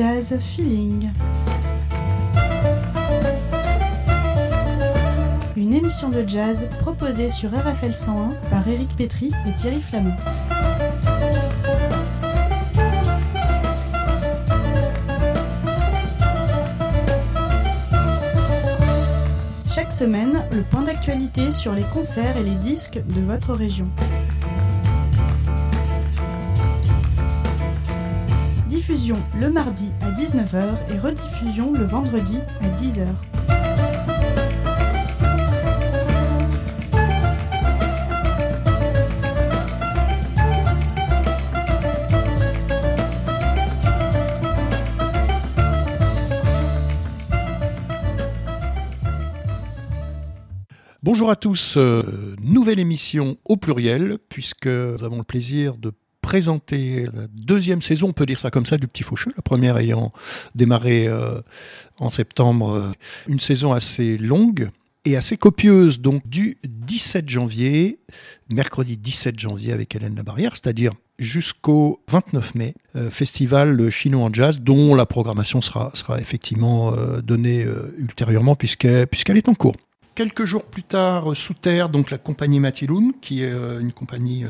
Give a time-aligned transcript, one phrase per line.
[0.00, 1.10] Jazz Feeling.
[5.58, 10.16] Une émission de jazz proposée sur RFL 101 par Éric Pétry et Thierry Flamand.
[19.70, 23.84] Chaque semaine, le point d'actualité sur les concerts et les disques de votre région.
[29.38, 33.06] Le mardi à 19h et rediffusion le vendredi à 10h.
[51.02, 55.90] Bonjour à tous, euh, nouvelle émission au pluriel, puisque nous avons le plaisir de
[56.30, 59.76] présenter la deuxième saison, on peut dire ça comme ça, du Petit Faucheux, la première
[59.78, 60.12] ayant
[60.54, 61.40] démarré euh,
[61.98, 62.92] en septembre, euh,
[63.26, 64.70] une saison assez longue
[65.04, 67.98] et assez copieuse, donc du 17 janvier,
[68.48, 74.60] mercredi 17 janvier avec Hélène Labarrière, c'est-à-dire jusqu'au 29 mai, euh, festival chinois en jazz,
[74.60, 77.66] dont la programmation sera, effectivement donnée
[77.98, 79.74] ultérieurement puisqu'elle est en cours.
[80.14, 84.44] Quelques jours plus tard, sous terre, donc la compagnie Matiloun, qui est une compagnie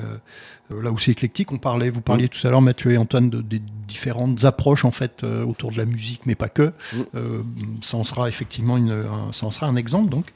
[0.71, 1.53] là aussi éclectique.
[1.53, 4.91] On parlait, vous parliez tout à l'heure, Mathieu et Antoine, de, des différentes approches en
[4.91, 6.73] fait autour de la musique, mais pas que.
[7.15, 7.43] Euh,
[7.81, 10.11] ça en sera effectivement une, un, ça en sera un exemple.
[10.11, 10.27] Donc,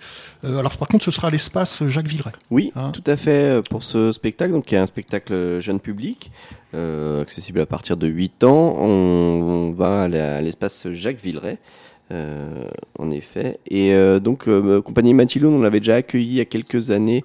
[0.45, 2.33] euh, alors par contre, ce sera l'espace Jacques Villeray.
[2.51, 6.31] Oui, Hein tout à fait pour ce spectacle, donc qui est un spectacle jeune public,
[6.75, 8.77] euh, accessible à partir de 8 ans.
[8.79, 11.59] On, on va à l'espace Jacques Villeray.
[12.13, 12.67] Euh,
[12.99, 13.59] en effet.
[13.67, 17.25] Et euh, donc, euh, compagnie Matiloun, on l'avait déjà accueilli il y a quelques années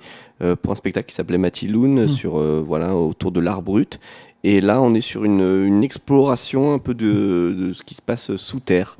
[0.61, 2.07] pour un spectacle qui s'appelait Matiloun, Mm.
[2.07, 3.99] sur voilà autour de l'art brut.
[4.45, 8.01] Et là, on est sur une, une exploration un peu de, de ce qui se
[8.01, 8.95] passe sous terre.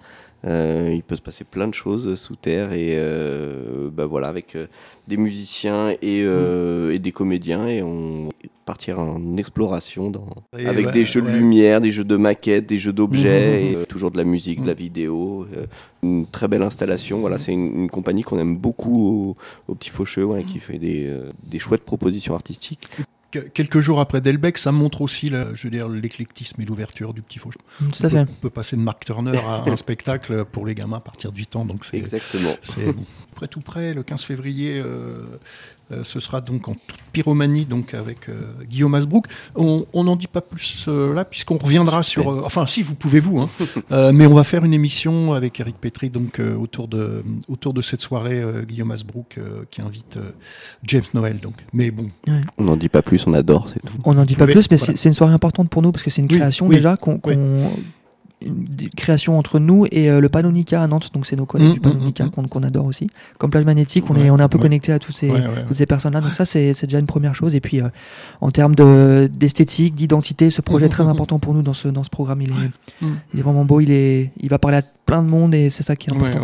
[0.46, 4.56] Euh, il peut se passer plein de choses sous terre et euh, bah voilà avec
[4.56, 4.68] euh,
[5.08, 8.30] des musiciens et, euh, et des comédiens et on
[8.66, 11.32] partira en exploration dans, avec des jeux ouais.
[11.32, 13.82] de lumière, des jeux de maquettes, des jeux d'objets, Mhm.
[13.82, 15.66] et, toujours de la musique, de la vidéo, euh,
[16.04, 17.20] une très belle installation.
[17.20, 19.36] Voilà, c'est une, une compagnie qu'on aime beaucoup
[19.68, 21.12] au, au Petit Faucheux, ouais, qui fait des,
[21.44, 22.88] des chouettes propositions artistiques.
[23.32, 27.14] Que- Quelques jours après Delbecq, ça montre aussi, la- je veux dire, l'éclectisme et l'ouverture
[27.14, 27.60] du Petit Faucheux.
[27.80, 28.26] Tout à on, fait.
[28.26, 31.32] peut, on peut passer de Mark Turner à un spectacle pour les gamins à partir
[31.32, 32.56] de 8 ans, donc c'est Exactement.
[32.62, 33.06] C'est bon.
[33.36, 35.24] Près tout près, le 15 février, euh,
[36.04, 39.26] ce sera donc en toute pyromanie, donc avec euh, Guillaume Asbrook.
[39.56, 42.32] On on n'en dit pas plus euh, là, puisqu'on reviendra sur.
[42.32, 43.50] euh, enfin, si vous pouvez vous, hein.
[43.92, 47.74] Euh, mais on va faire une émission avec Eric Petri, donc euh, autour de autour
[47.74, 50.32] de cette soirée euh, Guillaume Asbrook euh, qui invite euh,
[50.84, 51.40] James Noël.
[51.40, 52.08] Donc, mais bon,
[52.58, 53.98] On n'en dit pas plus, on adore, c'est tout.
[54.06, 54.94] On n'en dit pas pouvez- plus, mais voilà.
[54.96, 57.14] c'est- une soirée importante pour nous parce que c'est une création oui, déjà qu'on.
[57.24, 57.36] oui.
[57.36, 57.72] qu'on-
[58.42, 61.74] une création entre nous et euh, le Panonica à Nantes, donc c'est nos collègues Mm,
[61.74, 63.08] du Panonica mm, mm, qu'on adore aussi.
[63.38, 64.64] Comme plage magnétique, on, Ouais, est, on est un peu ouais.
[64.64, 67.56] connecté à toutes ces, Ouais, toutes ces personnes-là, donc ça c'est déjà une première chose.
[67.56, 67.90] Et puis euh,
[68.42, 72.04] en termes de- d'esthétique, d'identité, ce projet est très important pour nous dans ce, dans
[72.04, 72.42] ce programme.
[72.42, 75.54] Il est, il est vraiment beau, il, est, il va parler à plein de monde
[75.54, 76.40] et c'est ça qui est important.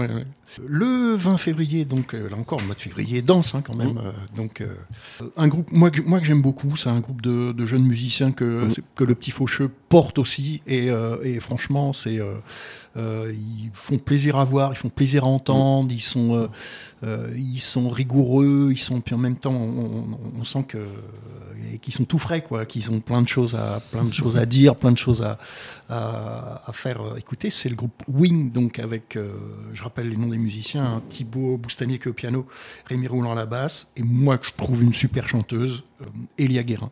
[0.67, 3.97] Le 20 février, donc euh, là encore, le mois de février danse hein, quand même.
[3.97, 4.67] euh, donc euh,
[5.37, 8.31] un groupe, moi, que- moi que j'aime beaucoup, c'est un groupe de, de jeunes musiciens
[8.31, 10.61] que, c'est- que le petit Faucheux porte aussi.
[10.67, 10.89] Et,
[11.23, 12.19] et franchement, c'est
[12.97, 16.47] euh, ils font plaisir à voir, ils font plaisir à entendre, ils sont euh,
[17.03, 20.85] euh, ils sont rigoureux, ils sont puis en même temps on, sent que
[21.81, 24.45] qu'ils sont tout frais quoi, qu'ils ont plein de choses à plein de choses à
[24.45, 25.37] dire, plein de choses à
[25.89, 27.49] à, faire écouter.
[27.49, 29.17] C'est le groupe Wing donc avec
[29.73, 32.45] je rappelle les noms des musiciens hein, Thibaut Boustanier qui est au piano,
[32.85, 35.83] Rémi Roulant à la basse et moi que je trouve une super chanteuse
[36.37, 36.89] Elia Guérin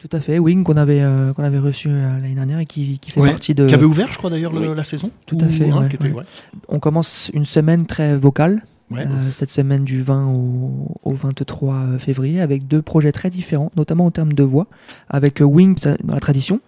[0.00, 2.98] Tout à fait, Wing qu'on avait, euh, qu'on avait reçu euh, l'année dernière et qui,
[2.98, 3.66] qui fait Ouais, partie de.
[3.66, 4.66] qui avait ouvert je crois d'ailleurs Oui.
[4.76, 5.10] la saison.
[5.26, 6.14] Tout à fait, hein, ouais, qui était- ouais.
[6.14, 6.24] ouais.
[6.68, 8.60] On commence une semaine très vocale.
[8.90, 14.06] Euh, cette semaine du 20 au, au 23 février avec deux projets très différents, notamment
[14.06, 14.66] en termes de voix,
[15.10, 16.60] avec euh, Wing dans la tradition,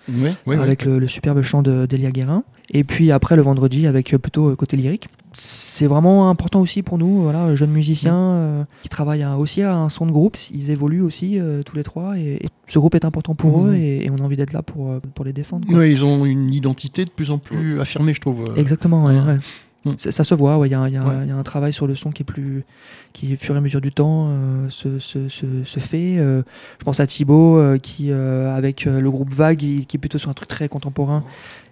[0.47, 4.19] avec Le, le superbe chant de d'Elia Guérin, et puis après le vendredi avec euh,
[4.19, 5.09] plutôt euh, côté lyrique.
[5.33, 9.77] C'est vraiment important aussi pour nous, voilà, jeunes musiciens euh, qui travaillent à- aussi à
[9.77, 12.95] un son de groupe, ils évoluent aussi euh, tous les trois, et, et ce groupe
[12.97, 13.69] est important pour Mhm.
[13.71, 15.67] eux, et, et on a envie d'être là pour, euh, pour les défendre.
[15.69, 15.77] quoi.
[15.79, 18.45] Ouais, ils ont une identité de plus en plus affirmée, je trouve.
[18.57, 19.39] Exactement, ouais, ouais.
[19.87, 19.93] Mm.
[19.97, 20.89] Ça, ça se voit, ouais, il y, y Ouais.
[21.23, 22.65] il y a un travail sur le son qui est plus,
[23.15, 26.19] qui au fur et à mesure du temps euh, se, se, se, se fait.
[26.19, 26.43] euh,
[26.79, 30.29] je pense à Thibaut euh, qui, avec le groupe Vague, il- qui est plutôt sur
[30.29, 31.25] un truc très contemporain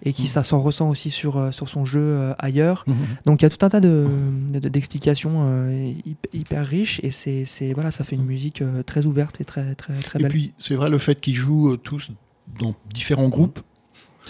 [0.05, 0.27] et qui Mm.
[0.29, 2.85] ça s'en ressent aussi sur, sur son jeu ailleurs.
[2.87, 2.97] Mhm.
[3.27, 4.07] Donc il y a tout un tas de,
[4.53, 7.45] de- d'explications hyp- hyper riches et c'est,
[7.75, 10.31] voilà, ça fait une musique euh, très ouverte et très très très Et belle.
[10.31, 12.11] puis, c'est vrai, le fait qu'ils jouent tous
[12.59, 13.61] dans différents groupes,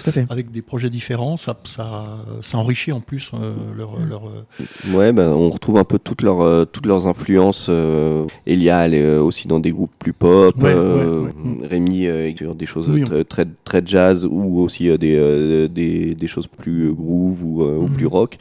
[0.02, 0.24] Tout à fait.
[0.30, 5.12] avec des projets différents, ça, ça, ça enrichit en plus euh, leur, leur, euh, Ouais,
[5.12, 7.66] ben, on retrouve un peu toutes leurs, euh, toutes leurs influences.
[7.68, 10.54] euh, Elia, elle est aussi dans des groupes plus pop.
[10.62, 11.66] Ouais, euh, ouais, ouais.
[11.68, 15.68] Rémi, euh, sur des choses Oui, on- très, très, jazz ou aussi euh, des, euh,
[15.68, 17.92] des, des choses plus groove ou, euh, ou Mhm.
[17.94, 18.36] plus rock.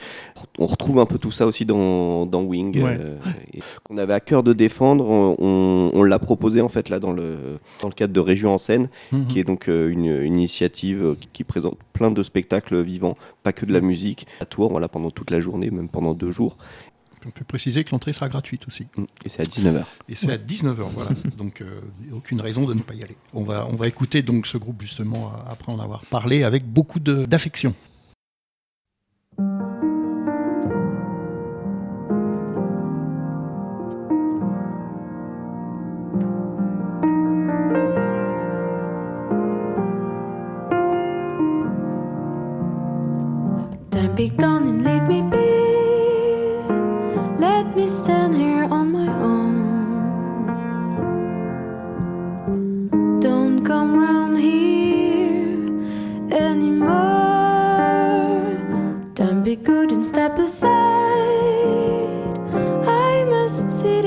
[0.59, 3.15] On retrouve un peu tout ça aussi dans, dans Wing, euh,
[3.83, 5.07] qu'on avait à cœur de défendre.
[5.09, 7.38] On, on l'a proposé en fait là dans le,
[7.81, 9.25] dans le cadre de Région en scène, Mhm.
[9.27, 13.53] qui est donc euh, une, une initiative qui, qui présente plein de spectacles vivants, pas
[13.53, 16.57] que de la musique, à Tours, voilà, pendant toute la journée, même pendant deux jours.
[17.25, 18.88] On peut préciser que l'entrée sera gratuite aussi.
[19.25, 19.83] Et c'est à 19h.
[20.07, 21.09] Et c'est à 19h, voilà.
[21.38, 21.81] Donc, euh,
[22.13, 23.17] aucune raison de ne pas y aller.
[23.33, 26.65] On va, on va écouter donc ce groupe, justement, euh, après en avoir parlé, avec
[26.65, 27.73] beaucoup d'affection.
[44.17, 45.37] Be gone and leave me be.
[47.37, 49.59] Let me stand here on my own.
[53.19, 55.69] Don't come round here
[56.31, 56.97] anymore.
[59.13, 60.71] Don't be good and step aside.
[62.87, 64.03] I must sit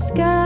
[0.00, 0.39] sky.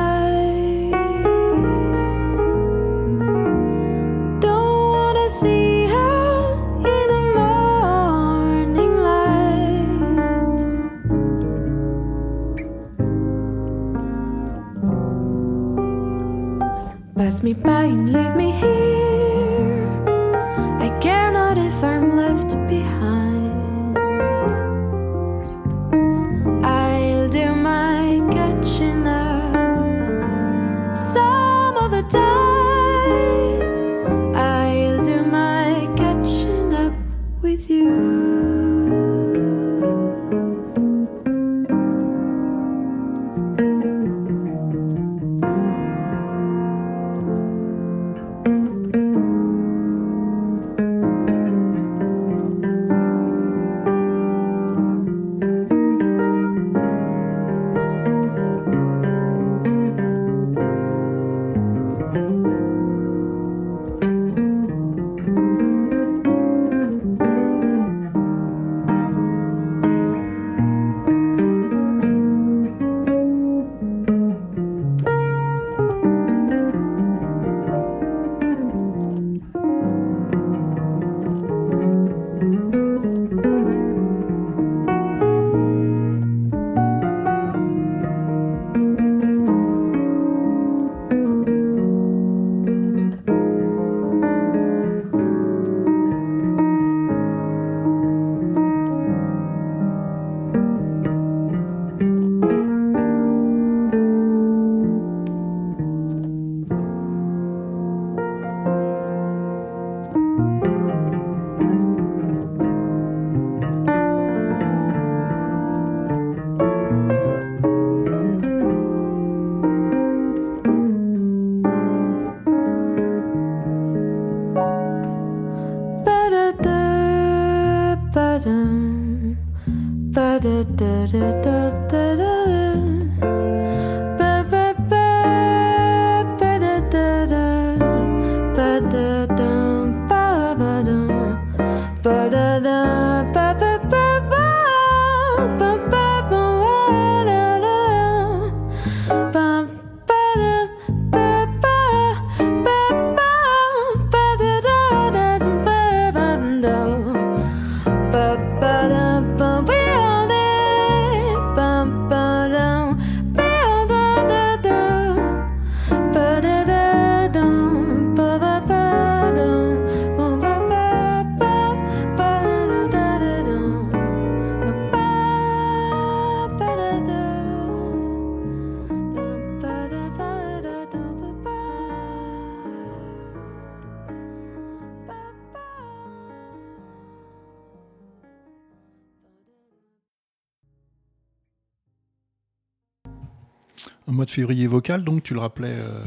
[194.84, 196.04] Vocal, donc tu le rappelais, euh,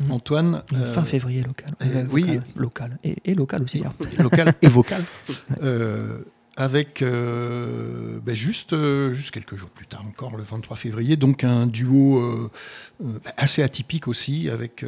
[0.00, 0.10] Mhm.
[0.10, 0.62] Antoine.
[0.72, 1.72] euh, Fin février local.
[1.82, 2.22] euh, oui.
[2.22, 2.98] vocal, local.
[3.04, 3.82] Et, et local aussi.
[3.84, 3.92] hein.
[4.20, 5.04] local et vocal,
[5.62, 6.18] euh,
[6.56, 8.74] avec ben juste,
[9.12, 12.48] juste quelques jours plus tard encore, le 23 février, donc un duo
[13.36, 14.84] assez atypique aussi, avec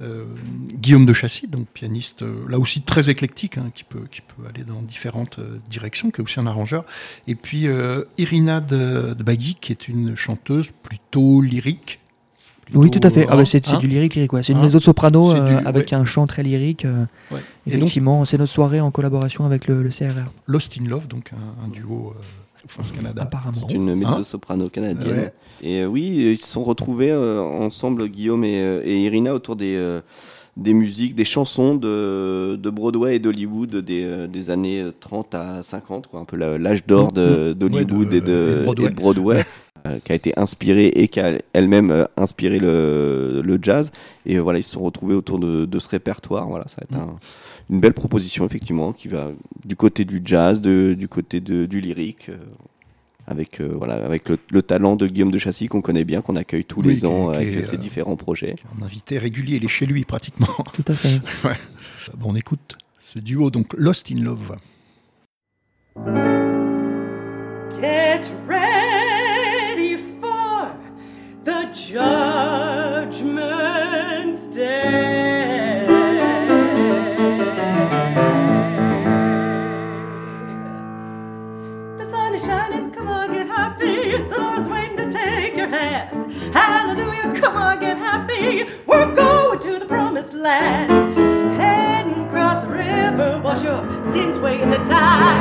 [0.00, 4.62] Guillaume de Chassis, donc pianiste là aussi très éclectique, hein, qui, peut, qui peut aller
[4.64, 6.84] dans différentes directions, qui est aussi un arrangeur,
[7.26, 7.66] et puis
[8.18, 12.00] Irina de, de Bagui, qui est une chanteuse plutôt lyrique.
[12.72, 13.26] Oui, tout à fait.
[13.28, 14.32] Ah bah, c'est hein, du lyrique lyrique.
[14.32, 14.42] Ouais.
[14.42, 15.94] C'est une Hein mezzo-soprano C'est du- euh, avec ouais.
[15.98, 16.84] un chant très lyrique.
[16.84, 17.40] euh, Ouais.
[17.66, 21.64] Effectivement, c'est notre soirée en collaboration avec le, le CRR, Lost in Love, donc un,
[21.64, 22.20] un duo euh,
[22.66, 23.22] France-Canada.
[23.22, 23.52] apparemment.
[23.68, 25.10] C'est une Hein mezzo-soprano canadienne.
[25.12, 25.32] Ouais.
[25.62, 29.56] Et euh, oui, ils se sont retrouvés euh, ensemble, Guillaume et, euh, et Irina, autour
[29.56, 30.00] des, euh,
[30.56, 35.62] des musiques, des chansons de, de Broadway et d'Hollywood des, euh, des années 30 à
[35.62, 38.86] 50, quoi, un peu l'âge d'or de- d'Hollywood Ouais, et, de- de, et de Broadway.
[38.86, 39.44] et de Broadway,
[40.04, 43.92] qui a été inspiré et qui a elle-même euh, inspiré le, le jazz.
[44.26, 46.46] Et euh, voilà, ils se sont retrouvés autour de, de ce répertoire.
[46.48, 47.10] Voilà, ça va être Mm.
[47.10, 47.18] un-
[47.70, 49.30] une belle proposition, effectivement, qui va
[49.64, 52.28] du côté du jazz, de- du côté de- du lyrique.
[52.30, 52.36] euh,
[53.26, 56.36] avec euh, voilà avec le, le talent de Guillaume de Chassis qu'on connaît bien qu'on
[56.36, 59.56] accueille tous Oui, les est- ans avec est, ses euh, différents projets Un invité régulier,
[59.56, 60.46] il est chez lui pratiquement.
[60.74, 61.20] Tout à fait.
[62.18, 64.56] Bon, on écoute ce duo, donc Lost in Love.
[67.80, 68.63] Get ready
[71.44, 73.30] the judgment
[74.50, 75.86] day.
[81.98, 84.16] The sun is shining, come on, get happy.
[84.16, 86.32] The Lord's waiting to take your hand.
[86.54, 88.64] Hallelujah, come on, get happy.
[88.86, 90.90] We're going to the promised land.
[91.60, 95.33] Heading across the river, wash your sins away in the tide.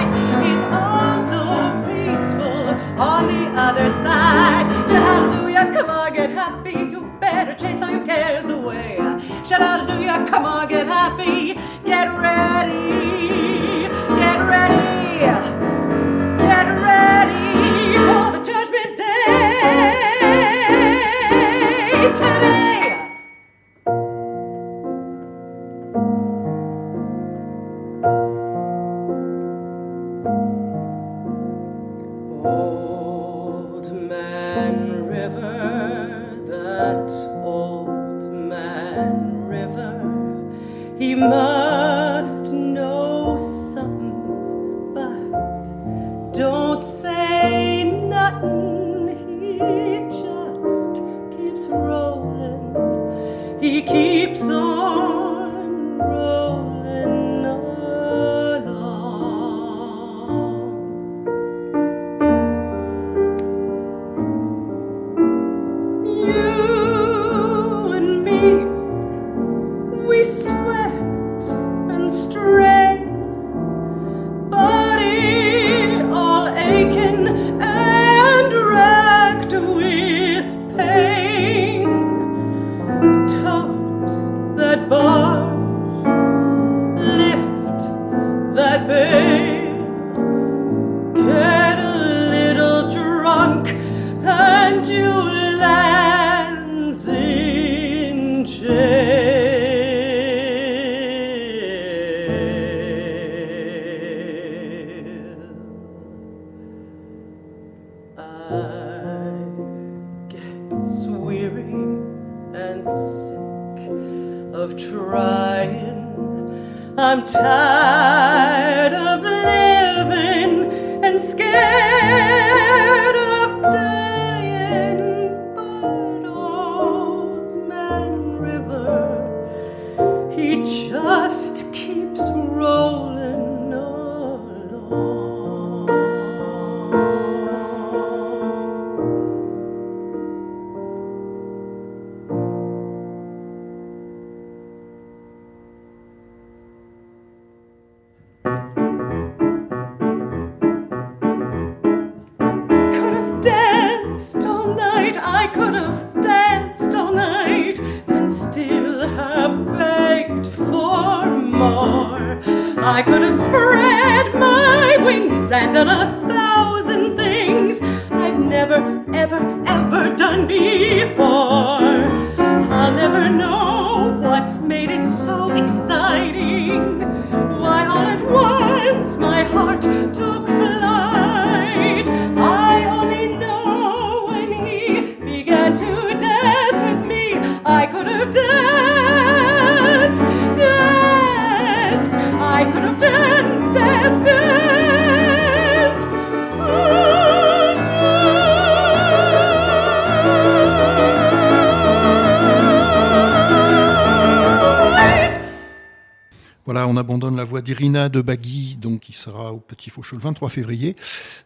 [206.73, 210.23] Voilà, on abandonne la voix d'Irina de Bagui, donc qui sera au Petit Faucheux le
[210.23, 210.95] 23 février,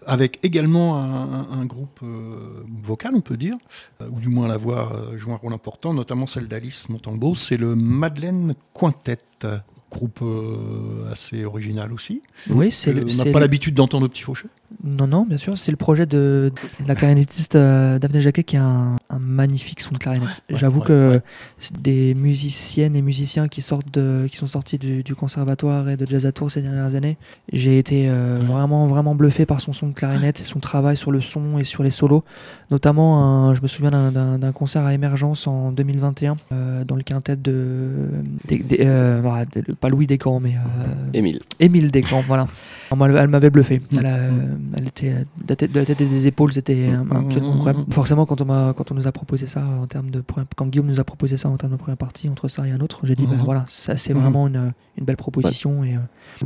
[0.05, 3.57] avec également un, un- un groupe euh, vocal, on peut dire,
[4.01, 7.35] euh, ou du moins la voix euh, joue un rôle important, notamment celle d'Alice Montalbo.
[7.35, 9.17] C'est le Madeleine Quintet,
[9.91, 10.23] groupe
[11.11, 12.21] assez original aussi.
[12.49, 13.01] Oui, c'est le.
[13.03, 14.49] on n'a pas le- l'habitude d'entendre au Petit Faucheux.
[14.83, 16.51] Non, non, bien sûr, c'est le projet de
[16.85, 20.41] la clarinettiste euh, Daphné Jacquet qui a un, un magnifique son de clarinette.
[20.49, 21.21] Ouais, J'avoue ouais, que ouais.
[21.57, 25.95] c'est des musiciennes et musiciens qui sortent de, qui sont sortis du, du conservatoire et
[25.97, 27.17] de jazz à Tours ces dernières années.
[27.53, 31.11] J'ai été euh, vraiment, vraiment bluffé par son son de clarinette et son travail sur
[31.11, 32.23] le son et sur les solos.
[32.69, 37.35] Notamment, un- je me souviens d'un- concert à Émergence en 2021 euh, dans le quintet
[37.37, 38.09] de,
[38.47, 39.21] des- des- euh,
[39.55, 40.55] de- pas Louis Descamps, mais
[41.13, 41.41] Émile.
[41.59, 42.47] Émile Descamps, voilà.
[42.91, 43.79] Elle, m'avait bluffé.
[43.79, 43.97] Mm.
[43.99, 44.19] Elle, a-
[44.75, 47.53] elle était de la, tête, de la tête et des épaules, c'était un- un- Mm.
[47.53, 47.85] incroyable.
[47.91, 50.67] Forcément, quand on, m'a- quand on nous a proposé ça en termes de première- quand
[50.67, 53.01] Guillaume nous a proposé ça en termes de première partie entre ça et un autre,
[53.03, 55.99] j'ai dit bah, voilà, ça c'est vraiment une, une belle proposition et euh,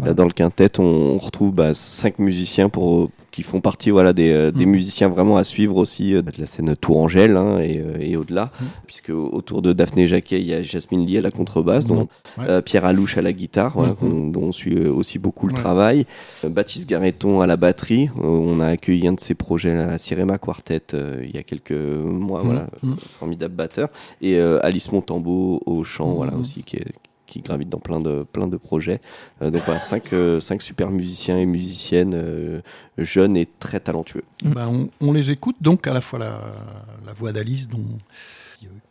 [0.05, 4.13] Là, dans le quintet, on, on retrouve bah, cinq musiciens pour, qui font partie voilà,
[4.13, 4.69] des, euh, des Mm.
[4.69, 8.65] musiciens vraiment à suivre aussi euh, de la scène Tourangelle hein, et, et au-delà, Mm.
[8.87, 12.45] puisque autour de Daphné Jacquet, il y a Jasmine Lee à la contrebasse, dont, Ouais.
[12.47, 14.31] euh, Pierre Alouche à la guitare, voilà, Mm.
[14.31, 15.59] dont on suit aussi beaucoup le Ouais.
[15.59, 16.05] travail,
[16.47, 18.09] Baptiste Garreton à la batterie.
[18.17, 20.81] On a accueilli un de ses projets à Cirema Quartet
[21.21, 22.45] il y a quelques mois, Mm.
[22.45, 22.93] voilà, Mm.
[22.95, 23.89] formidable batteur,
[24.21, 26.15] et Alice Montambeau au chant, Mm.
[26.15, 26.85] voilà aussi qui est
[27.31, 28.99] qui gravite dans plein de plein de projets.
[29.41, 32.61] Euh, donc voilà, cinq, euh, cinq super musiciens et musiciennes euh,
[32.97, 34.23] jeunes et très talentueux.
[34.43, 37.85] Ben, on, les écoute donc à la fois la, voix d'Alice dont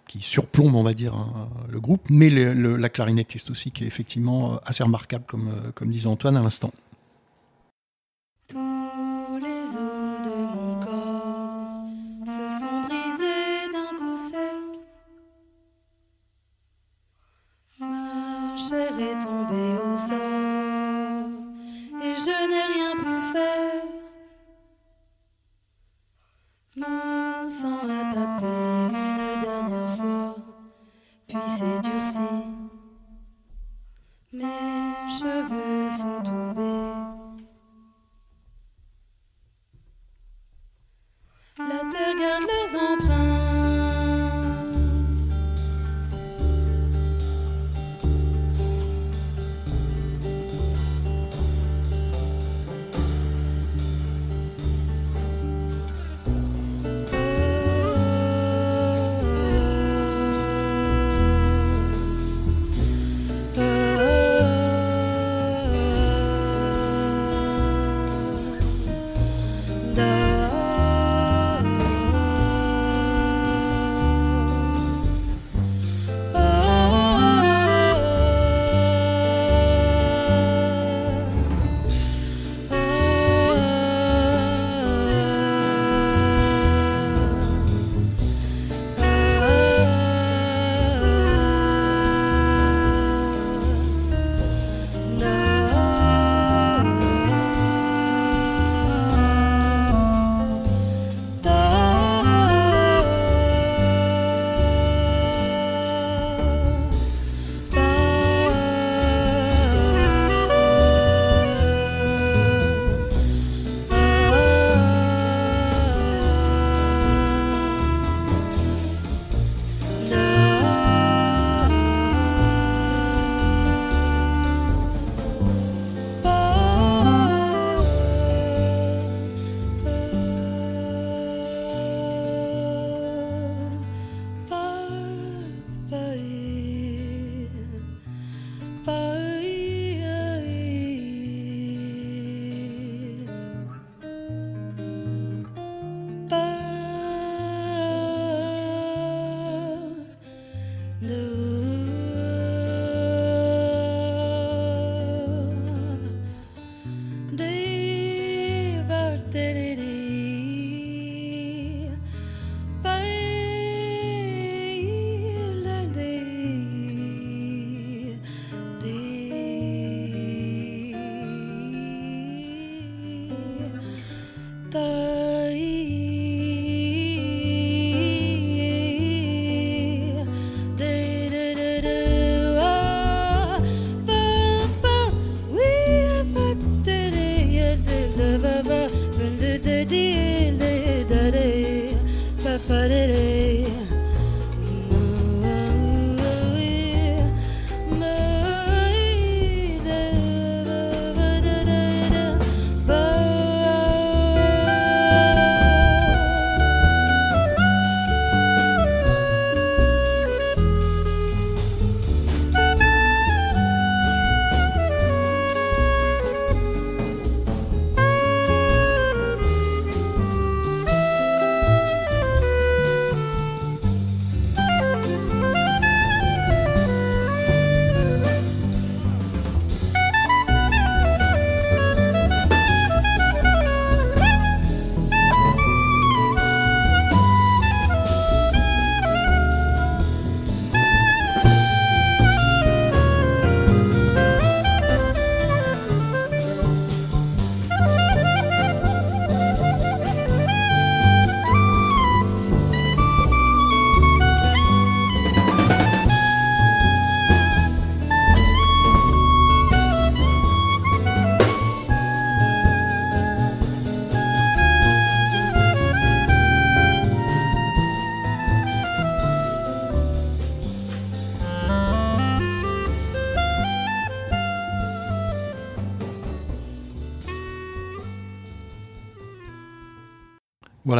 [0.08, 4.58] qui, surplombe on va dire hein, le groupe, mais la clarinettiste aussi qui est effectivement
[4.64, 6.72] assez remarquable comme comme disait Antoine à l'instant.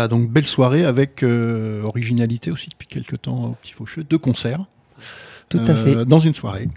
[0.00, 4.16] Voilà, donc belle soirée avec euh, originalité aussi depuis quelques temps au Petit Faucheux, deux
[4.16, 4.64] concerts.
[5.50, 5.94] Tout à fait.
[5.94, 6.68] euh, Dans une soirée.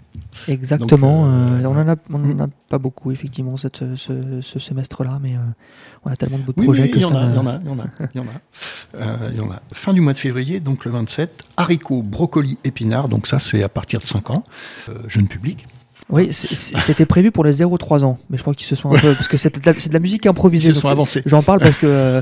[0.46, 1.24] Exactement.
[1.24, 2.40] Donc, euh, on en a, on en mm.
[2.42, 5.38] a pas beaucoup effectivement cette, ce, ce semestre-là, mais euh,
[6.04, 7.22] on a tellement de beaux Oui, projets que il y, en ça.
[7.22, 9.30] a, il y en a, il y en a, il y en a.
[9.30, 9.62] Il y en a.
[9.72, 13.70] Fin du mois de février, donc le 27, haricots, brocolis, épinards, donc ça c'est à
[13.70, 14.44] partir de 5 ans,
[15.06, 15.66] jeune public.
[16.10, 19.14] Oui, c'était prévu pour les 0-3 ans, mais je crois qu'ils se sont un peu
[19.14, 20.68] parce que c'est de, de la musique improvisée.
[20.68, 21.22] Ils se sont avancés.
[21.24, 22.20] J'en parle parce que euh,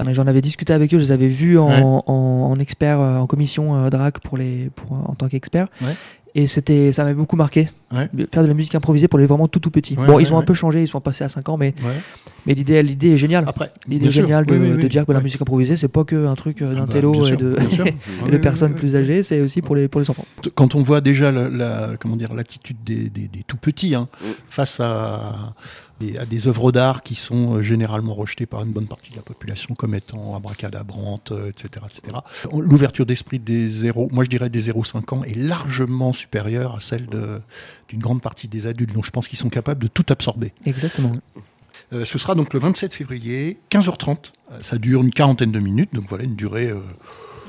[0.00, 1.80] euh, j'en avais discuté avec eux, je les avais vus en, Ouais.
[1.82, 5.68] en, en expert, euh, en commission euh, DRAC pour les, pour, en tant qu'expert.
[5.80, 5.94] Ouais.
[6.34, 7.68] Et c'était, ça m'avait beaucoup marqué.
[7.92, 8.08] Ouais.
[8.12, 9.96] de Faire de la musique improvisée pour les vraiment tout tout petits.
[9.96, 11.74] Ouais, bon, ouais, ils ont un peu changé, ils sont passés à 5 ans, mais,
[11.84, 11.90] Ouais.
[12.46, 13.44] mais l'idée, l'idée est géniale.
[13.48, 14.88] Après, L'idée est géniale de, Oui, oui, de oui.
[14.88, 17.26] dire que la musique improvisée, c'est pas que un truc euh, Ah d'un bah, télo
[17.26, 17.56] et de,
[18.28, 20.24] et de personnes plus âgées, c'est aussi pour les, pour les enfants.
[20.54, 24.06] Quand on voit déjà la, la- comment dire l'attitude des, des, des tout petits hein,
[24.22, 24.26] Mm.
[24.48, 25.54] face à,
[26.00, 29.16] des- à des œuvres d'art qui sont euh, généralement rejetées par une bonne partie de
[29.16, 32.16] la population comme étant abracadabrantes, euh, etc., etc.
[32.52, 37.06] L'ouverture d'esprit des 0, moi je dirais des 0,5 ans est largement supérieure à celle
[37.88, 38.94] d'une grande partie des adultes.
[38.94, 40.52] Donc je pense qu'ils sont capables de tout absorber.
[40.66, 41.10] Exactement.
[41.92, 44.32] Euh, ce sera donc le 27 février, 15h30.
[44.52, 46.76] Euh, ça dure une quarantaine de minutes, donc voilà une durée euh,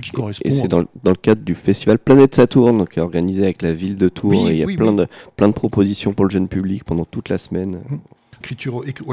[0.02, 0.42] qui correspond.
[0.48, 3.44] Et c'est dans, le- dans le cadre du festival Planète Saturne, donc, qui est organisé
[3.44, 4.32] avec la ville de Tours.
[4.32, 4.96] Oui, et il y a oui, plein, oui.
[4.96, 7.76] De, plein de propositions pour le jeune public pendant toute la semaine.
[7.76, 8.00] Écriture,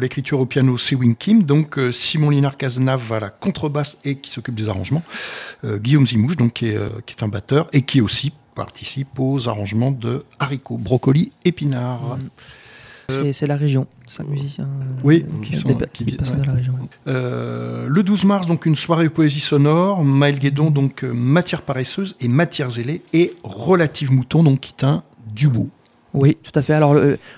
[0.01, 1.43] l'écriture au piano, c'est Wing Kim.
[1.43, 5.03] Donc euh, Simon Linard Cazenave à la contrebasse et qui s'occupe des arrangements.
[5.65, 9.19] Euh, Guillaume Zimouche, donc qui est, euh, qui est un batteur et qui aussi participe
[9.19, 12.17] aux arrangements de haricots, brocolis, épinards.
[12.19, 12.29] Mm.
[13.33, 14.69] C'est la région, cinq musiciens.
[15.03, 16.43] Oui, euh, qui des sont- pe- qui des viennent, personnes ouais.
[16.43, 16.73] de la région.
[16.75, 16.89] ouais.
[17.07, 20.05] Euh, le 12 mars, donc une soirée poésie sonore.
[20.05, 25.05] Maël Guédon, donc matière paresseuse et matière zélée et relative mouton, donc qui est un
[25.35, 25.71] duo.
[26.21, 26.75] Oui, tout à fait.
[26.75, 26.97] Alors,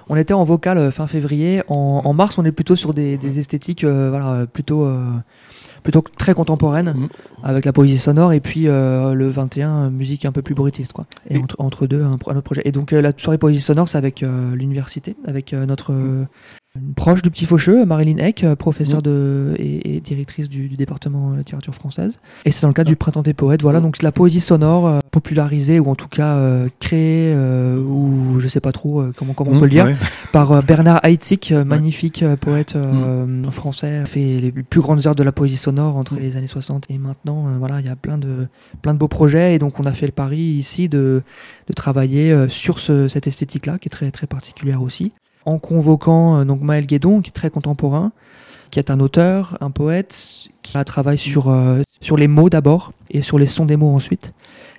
[0.09, 1.63] on était en vocal euh, fin février.
[1.69, 4.89] En, en mars, on est plutôt sur des, des esthétiques euh, voilà, euh, plutôt,
[5.83, 7.09] plutôt très contemporaines, Mhm.
[7.43, 10.93] avec la poésie sonore, et puis euh, le 21, euh, musique un peu plus brutiste.
[10.93, 11.07] Quoi.
[11.29, 12.63] Et, Et- entre, entre deux, un, autre projet.
[12.65, 15.91] Et donc, euh, la soirée poésie sonore, c'est avec euh, l'université, avec notre.
[15.93, 16.27] une
[16.95, 21.33] proche du Petit Faucheux, Marilyn Eck, euh, professeure de, et, et directrice du, du département
[21.33, 22.17] de littérature française.
[22.45, 23.63] Et c'est dans le cadre du Printemps des poètes.
[23.63, 27.81] Voilà, donc c'est la poésie sonore euh, popularisée, ou en tout cas euh, créée, euh,
[27.83, 29.97] ou je sais pas trop euh, comment, comment on peut le dire, Ouais.
[30.33, 35.57] par Bernard Heitzig, magnifique poète euh, français, fait les plus grandes heures de la poésie
[35.57, 37.47] sonore entre les années 60 et maintenant.
[37.59, 38.47] Voilà, il y a plein de,
[38.83, 41.23] plein de beaux projets et donc on a fait le pari ici de,
[41.67, 45.13] de travailler euh, sur ce- cette esthétique-là qui est très, très particulière aussi,
[45.45, 48.13] en convoquant euh, donc Maël Guédon, qui est très contemporain,
[48.71, 50.85] qui est un auteur, un poète, qui a
[51.17, 54.33] sur, euh, sur les mots d'abord et sur les sons des mots ensuite.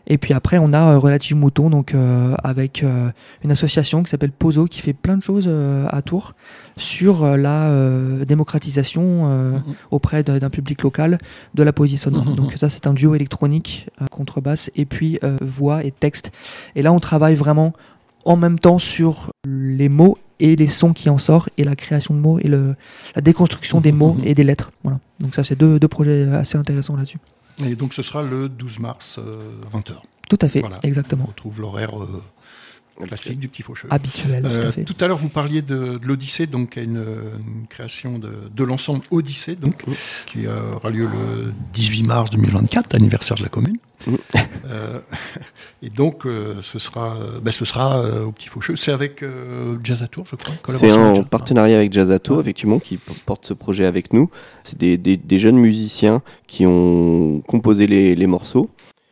[0.07, 3.09] Et puis après, on a euh, Relative Mouton, donc euh, avec euh,
[3.43, 6.33] une association qui s'appelle Pozo, qui fait plein de choses euh, à Tours
[6.77, 7.69] sur la
[8.25, 9.61] démocratisation Mhm.
[9.91, 11.19] auprès d'un public local
[11.53, 12.25] de la poésie sonore.
[12.25, 12.35] Mhm.
[12.35, 16.31] Donc ça, c'est un duo électronique, contrebasse et puis voix et texte.
[16.75, 17.73] Et là, on travaille vraiment
[18.25, 22.13] en même temps sur les mots et les sons qui en sortent et la création
[22.13, 22.75] de mots et le,
[23.15, 24.23] la déconstruction des mots Mhm.
[24.25, 24.71] et des lettres.
[24.83, 24.99] Voilà.
[25.19, 27.19] Donc ça, c'est deux, deux projets assez intéressants là-dessus.
[27.65, 29.19] Et donc ce sera le 12 mars,
[29.73, 29.93] 20h.
[30.29, 30.79] Tout à fait, Voilà.
[30.83, 31.25] exactement.
[31.25, 32.21] On retrouve l'horaire euh,
[33.05, 33.87] classique du petit faucheux.
[33.91, 34.83] Habituel, tout Euh, à fait.
[34.83, 39.01] tout à l'heure, vous parliez de, de l'Odyssée, donc une, une création de, de l'ensemble
[39.11, 39.91] Odyssée, donc, Mm.
[40.27, 43.77] qui euh, aura lieu le 18 mars 2024, anniversaire de la commune.
[44.07, 44.15] Mm.
[44.69, 44.99] Euh,
[45.83, 48.75] et donc, euh, ce sera, euh, ben, ce sera euh, au Petit Faucheux.
[48.75, 50.53] C'est avec euh, Jazz à Tour, je crois.
[50.67, 52.41] C'est en partenariat avec Jazz Ato, Ouais.
[52.41, 54.29] effectivement, qui porte ce projet avec nous.
[54.63, 58.69] C'est des, des- des jeunes musiciens qui ont composé les, les morceaux,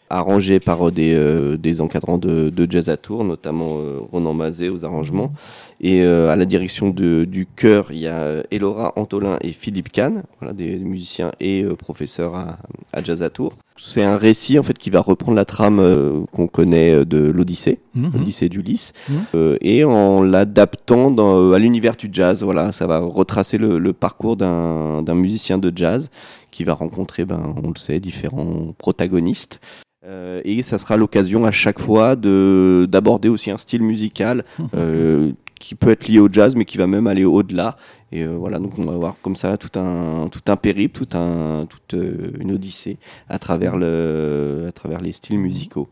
[0.10, 4.70] arrangés par euh, des, euh, encadrants de, de Jazz à Tour, notamment euh, Ronan Mazet
[4.70, 5.34] aux arrangements.
[5.82, 10.24] Et euh, à la direction du chœur, il y a Elora Antolin et Philippe Kahn,
[10.54, 12.58] des, musiciens et professeurs à,
[12.92, 13.54] à Jazz à Tour.
[13.82, 17.18] C'est un récit en fait qui va reprendre la trame euh, qu'on connaît euh, de
[17.18, 17.80] l'Odyssée.
[17.96, 18.12] Mhm.
[18.16, 19.16] Odyssée d'Ulysse, Mhm.
[19.36, 22.44] euh, et en l'adaptant dans- à l'univers du jazz.
[22.44, 26.10] Voilà, ça va retracer le, le parcours d'un d'un musicien de jazz
[26.52, 29.60] qui va rencontrer, ben, on le sait, différents protagonistes.
[30.06, 35.32] Euh, et ça sera l'occasion à chaque fois de d'aborder aussi un style musical euh,
[35.60, 37.76] qui peut être lié au jazz, mais qui va même aller au-delà.
[38.12, 41.16] Et euh, voilà, donc on va voir comme ça tout un tout un périple, toute
[41.16, 45.90] euh, une odyssée à travers les styles musicaux.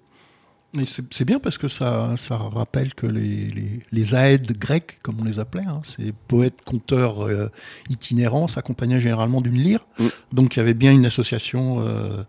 [0.78, 5.00] Et c'est c'est bien parce que ça, ça rappelle que les, les, les aèdes grecs,
[5.02, 7.50] comme on les appelait, hein, ces poètes, conteurs euh,
[7.90, 9.88] itinérants, s'accompagnaient généralement d'une lyre.
[9.98, 10.06] Mm.
[10.34, 12.22] Donc il y avait bien une association, euh,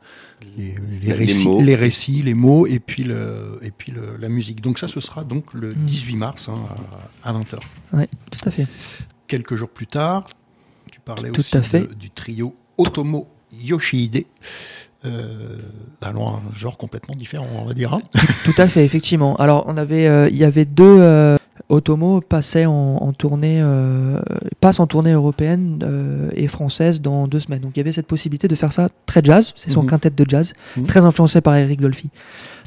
[0.56, 4.60] les, récits, les récits, les mots, et puis, le, et puis le- la musique.
[4.60, 5.84] Donc ça, ce sera donc le Mm.
[5.84, 6.58] 18 mars hein,
[7.24, 7.58] à, 20h.
[7.92, 8.66] Ouais, tout à fait.
[9.26, 10.26] Quelques jours plus tard,
[10.90, 11.80] tu parlais Tout aussi à fait.
[11.80, 14.24] de- du trio Otomo Yoshihide.
[15.04, 15.58] Euh,
[16.02, 16.12] un
[16.54, 17.94] genre complètement différent, on va dire.
[17.94, 18.00] hein.
[18.44, 19.36] Tout à fait, effectivement.
[19.36, 20.84] Alors, on avait, euh, il y avait deux.
[21.00, 21.36] Euh,
[21.68, 24.20] Otomo passait en, en tournée, euh,
[24.60, 27.60] passe en tournée européenne et française dans deux semaines.
[27.60, 29.52] Donc, il y avait cette possibilité de faire ça très jazz.
[29.54, 29.88] C'est son Mhm.
[29.90, 30.86] quintet de jazz, Mhm.
[30.86, 32.10] très influencé par Eric Dolphy.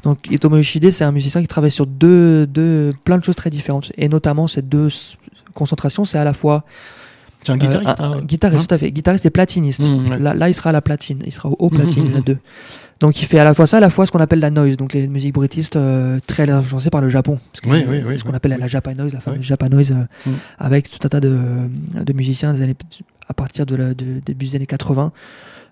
[0.04, 3.50] Donc, Otomo Yoshide, c'est un musicien qui travaille sur deux, deux, plein de choses très
[3.50, 3.92] différentes.
[3.98, 4.88] Et notamment, ces deux
[5.54, 6.64] concentrations, c'est à la fois
[7.44, 8.00] C'est un euh, guitariste.
[8.00, 8.12] un- hein.
[8.18, 8.90] un guitariste, Hein tout à fait.
[8.92, 9.82] Guitariste et platiniste.
[9.88, 10.18] Mmh, ouais.
[10.18, 11.22] là, là, il sera à la platine.
[11.26, 12.14] Il sera au haut Mhm, platine, mhm.
[12.14, 12.38] les deux.
[13.00, 14.76] Donc, il fait à la fois ça, à la fois ce qu'on appelle la noise.
[14.76, 17.38] Donc, les musiques bruitistes euh, très influencées par le Japon.
[17.60, 19.42] Que, Oui, euh, oui, oui, Ce qu'on appelle la Japanoise, la fameuse.
[19.42, 20.34] Japanoise, euh, Mhm.
[20.58, 21.36] avec tout un tas de,
[21.94, 22.76] de musiciens des années,
[23.28, 25.10] à partir de la, de- début des années 80.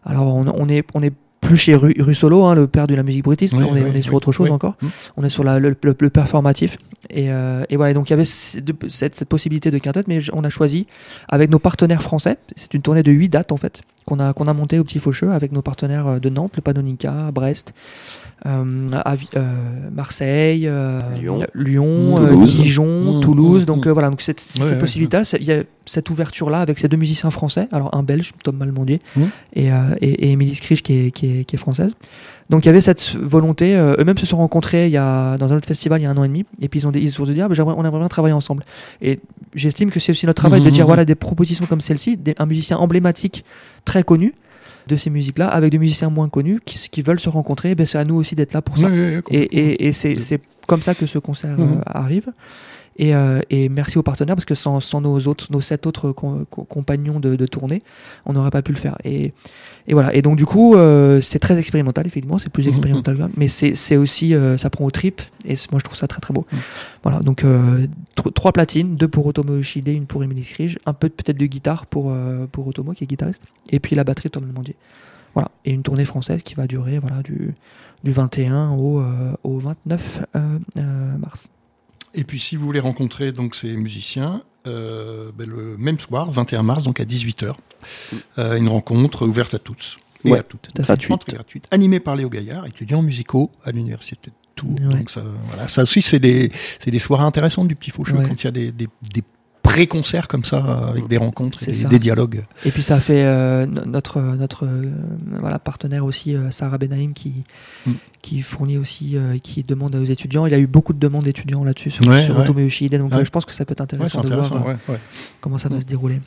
[0.05, 3.03] Alors, on, on est, on est plus chez Ru- Russolo, hein, le père de la
[3.03, 3.55] musique brutiste.
[3.55, 4.75] Oui, on est, oui, on est sur oui, autre chose encore.
[4.83, 4.91] Mhm.
[5.17, 6.79] On est sur la- le, le- le performatif.
[7.09, 10.45] Et, euh, et voilà, donc il y avait cette, cette possibilité de quintette, mais on
[10.45, 10.87] a choisi
[11.29, 12.37] avec nos partenaires français.
[12.57, 14.99] C'est une tournée de 8 dates en fait qu'on a, qu'on a monté au Petit
[14.99, 17.75] Faucheux avec nos partenaires euh, de Nantes, le Panonica, Brest,
[18.47, 18.89] euh,
[19.37, 21.41] euh, Marseille, euh, Lyon.
[21.55, 22.57] Lyon, Toulouse.
[22.61, 23.63] Dijon, Mmh, Toulouse.
[23.63, 23.89] mmh, Donc mmh.
[23.89, 26.89] euh, voilà, donc cette, cette Ouais, ouais, possibilité, il y a cette ouverture-là avec ces
[26.89, 27.69] deux musiciens français.
[27.73, 29.23] Alors un Belge, Tom Malmondier, Mmh.
[29.55, 31.93] et, euh, et, et Émilie qui est, qui, est, qui est française.
[32.51, 33.77] Donc il y avait cette volonté.
[33.77, 36.11] euh, Eux-mêmes se sont rencontrés il y a, dans un autre festival il y a
[36.11, 37.55] un an et demi, et puis ils ont, des- ils se sont dit ah, ben,
[37.65, 38.65] on aimerait bien travailler ensemble.
[39.01, 39.21] Et
[39.55, 42.47] j'estime que c'est aussi notre travail de Mhm, dire voilà des propositions comme celle-ci, un
[42.47, 43.45] musicien emblématique,
[43.85, 44.35] très connu
[44.89, 47.75] de ces musiques-là, avec des musiciens moins connus qui, qui veulent se rencontrer.
[47.77, 48.87] Ben, c'est à nous aussi d'être là pour ça.
[48.89, 51.81] Oui, oui, oui, Et, et, et c'est, comme ça que ce concert euh, Mhm.
[51.87, 52.29] arrive.
[53.03, 56.13] Et, euh, et merci aux partenaires parce que sans, sans nos autres, nos sept autres
[56.13, 57.81] com- com- compagnons de, de tournée,
[58.27, 58.99] on n'aurait pas pu le faire.
[59.05, 59.33] Et,
[59.89, 60.15] et voilà.
[60.15, 62.07] Et donc du coup, euh, c'est très expérimental.
[62.07, 62.69] Effectivement, c'est plus Mhm.
[62.75, 65.23] expérimental, que ça, mais c'est, aussi, euh, ça prend au trip.
[65.47, 66.45] Et moi, je trouve ça très très beau.
[66.53, 66.59] Mhm.
[67.03, 67.21] Voilà.
[67.21, 71.39] Donc tr- trois platines, deux pour Otomo Yoshide, une pour Emily Scrige, un peu peut-être
[71.39, 72.13] de guitare pour
[72.53, 74.77] pour Otomo qui est guitariste, et puis la batterie de Tom Lemondier.
[75.35, 75.51] Voilà.
[75.65, 77.55] Et une tournée française qui va durer voilà du
[78.05, 81.49] du 21 au, euh, au 29 euh, euh, mars.
[82.15, 86.63] Et puis si vous voulez rencontrer donc ces musiciens, euh, ben, le même soir, 21
[86.63, 87.53] mars, donc à 18h,
[88.39, 89.99] euh, une rencontre ouverte à toutes.
[90.25, 90.71] Et Ouais, à toutes.
[90.75, 91.21] Gratuite.
[91.35, 91.67] Gratuite.
[91.71, 94.71] Animée par Léo Gaillard, étudiant musicaux à l'université de Tours.
[94.73, 94.99] Ouais.
[94.99, 96.51] Donc ça, voilà, ça aussi, c'est des,
[96.85, 98.29] des soirées intéressantes du Petit Faucheux Ouais.
[98.29, 99.23] quand il y a des, des, des
[99.73, 100.59] pré-concerts comme ça,
[100.91, 102.43] avec des rencontres et des, dialogues.
[102.65, 104.91] Et puis ça a fait euh, no- notre notre euh,
[105.39, 107.45] voilà partenaire aussi euh, Sarah Benaïm qui
[107.87, 107.93] Mm.
[108.23, 110.45] qui fournit aussi euh, qui demande aux étudiants.
[110.47, 112.63] Il a eu beaucoup de demandes d'étudiants là-dessus sur, Ouais, sur ouais.
[112.63, 113.21] Yoshihide, donc Ouais.
[113.21, 114.97] euh, je pense que ça peut être intéressant de voir euh,
[115.41, 115.81] comment ça va Mm.
[115.81, 116.21] se dérouler.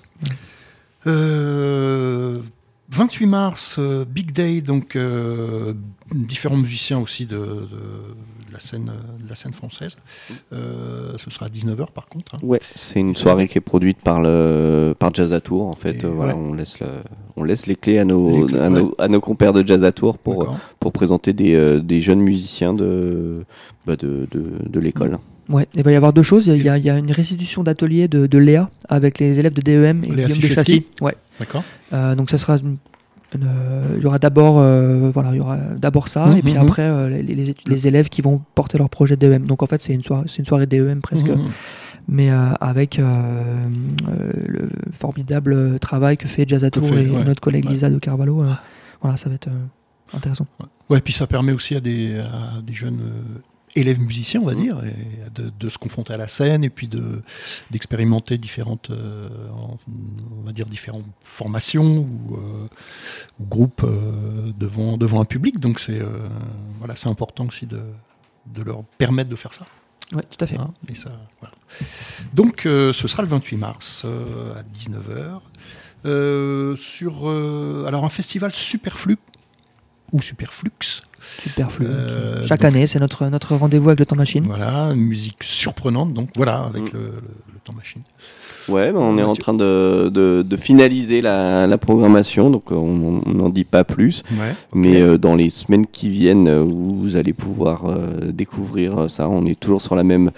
[1.05, 2.39] Euh,
[2.89, 5.73] 28 mars, euh, Big Day, donc euh,
[6.13, 7.67] différents musiciens aussi de, de-
[8.53, 8.91] de la scène,
[9.23, 9.97] de la scène française.
[10.53, 12.35] Euh, ce sera à 19h par contre.
[12.35, 12.39] hein.
[12.43, 16.03] Ouais, c'est une soirée qui est produite par le par Jazz à Tour en fait.
[16.03, 16.41] Euh, voilà, ouais.
[16.41, 16.87] on laisse le,
[17.35, 18.69] on laisse les clés à nos clés, à, ouais.
[18.69, 22.19] nos, à nos compères de Jazz à Tour pour pour présenter des, euh, des jeunes
[22.21, 23.43] musiciens de
[23.87, 25.17] bah, de, de, de l'école.
[25.49, 26.47] Ouais, il va y avoir deux choses.
[26.47, 29.53] Il y a, il y a une restitution d'atelier de, de Léa avec les élèves
[29.53, 30.55] de DEM et Léa Guillaume de.
[30.55, 30.85] Châssis.
[31.01, 31.15] Ouais.
[31.39, 31.63] D'accord.
[31.91, 32.75] Euh, donc ça sera une- euh,
[33.41, 36.59] il y aura d'abord euh, voilà il y aura d'abord ça Mhm, et puis mhm.
[36.61, 39.65] après euh, les, les étu- les élèves qui vont porter leur projet DEM donc en
[39.65, 41.39] fait c'est une soirée c'est une soirée DEM presque Mhm.
[42.07, 43.03] mais euh, avec euh,
[44.09, 47.23] euh, le formidable travail que fait Jazz à Que Tour fait, et ouais.
[47.23, 47.71] notre collègue Ouais.
[47.71, 48.43] Lisa de Carvalho
[49.01, 49.49] voilà ça va être
[50.15, 50.45] intéressant
[50.89, 52.99] Ouais, puis ça permet aussi à des, à des jeunes
[53.75, 54.61] élèves musiciens, on va Mhm.
[54.61, 57.21] dire, et de, de se confronter à la scène et puis de
[57.71, 62.67] d'expérimenter différentes, euh, on va dire différentes formations ou, euh,
[63.39, 65.59] ou groupes euh, devant devant un public.
[65.59, 66.01] Donc c'est
[66.79, 67.81] voilà, c'est important aussi de
[68.47, 69.65] de leur permettre de faire ça.
[70.13, 71.09] ouais tout à fait Hein, et ça,
[71.39, 71.55] voilà.
[72.33, 75.39] Donc, ce sera le 28 mars à 19h.
[76.05, 77.29] Euh, sur
[77.87, 79.17] alors un festival Superflux
[80.11, 81.01] ou Superflux.
[81.41, 85.01] Superflu Euh, chaque donc- année c'est notre notre rendez-vous avec le temps machine Voilà, une
[85.01, 86.13] musique surprenante.
[86.13, 86.97] Donc voilà, avec Mm.
[86.97, 87.11] le, le-
[87.53, 88.01] le temps machine.
[88.69, 92.75] Ouais, bah, on est en train de, de, de finaliser la, la programmation, donc euh,
[92.75, 94.23] on n'en dit pas plus.
[94.31, 94.53] Ouais.
[94.73, 99.27] Mais euh, dans les semaines qui viennent, vous allez pouvoir euh, découvrir ça.
[99.27, 100.31] On est toujours sur la même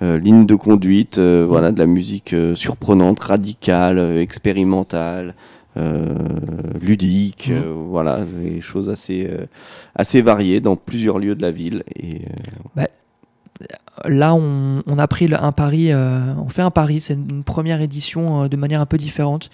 [0.00, 5.34] euh, ligne de conduite, euh, voilà, de la musique euh, surprenante, radicale, expérimentale,
[5.76, 6.14] euh,
[6.80, 7.56] ludique, Mhm.
[7.62, 9.46] euh, voilà, des choses assez euh,
[9.94, 11.82] assez variées dans plusieurs lieux de la ville.
[11.96, 12.22] Et
[12.78, 12.84] euh,
[14.08, 18.48] là on, on a pris un pari on fait un pari c'est une, première édition
[18.48, 19.50] de manière un peu différente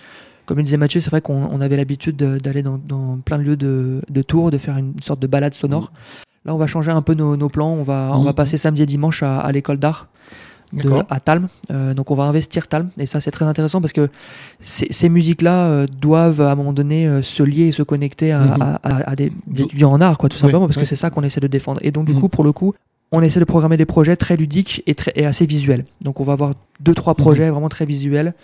[0.46, 3.37] comme le disait Mathieu c'est vrai qu'on on avait l'habitude de- d'aller dans, dans plein
[3.38, 5.92] de lieux de, de tours de faire une sorte de balade sonore
[6.46, 8.35] là on va changer un peu nos, nos plans on va, on va Mhm.
[8.37, 10.07] passer samedi et dimanche à, à l'école d'art
[10.72, 11.48] de, à Talm.
[11.70, 14.09] Euh, donc on va investir Talm et ça c'est très intéressant parce que
[14.61, 18.40] ces, musiques-là euh, doivent à un moment donné euh, se lier et se connecter à,
[18.40, 18.62] Mhm.
[18.62, 20.83] à- à- à des, étudiants en art, quoi, tout Oui, simplement, parce oui.
[20.83, 21.81] que c'est ça qu'on essaie de défendre.
[21.83, 22.20] Et donc du Mhm.
[22.20, 22.74] coup, pour le coup,
[23.12, 25.87] on essaie de programmer des projets très ludiques et, très, et assez visuels.
[26.04, 27.16] Donc on va avoir deux trois Mhm.
[27.24, 28.35] projets vraiment très visuels,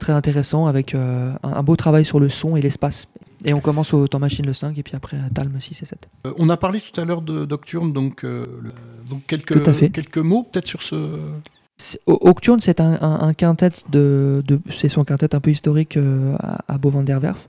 [0.00, 3.08] très intéressants avec un, un beau travail sur le son et l'espace.
[3.44, 5.86] Et on commence au temps machine le 5 et puis après à Talm 6 et
[5.86, 6.08] 7.
[6.26, 8.46] Euh, on a parlé tout à l'heure de Nocturne, donc, euh,
[9.10, 11.12] donc quelques, quelques mots peut-être sur ce.
[11.78, 15.50] C'est- O- Octurne, c'est un, un, un quintet de, de c'est son quintet un peu
[15.50, 17.48] historique euh, à, à Beau van der Werf,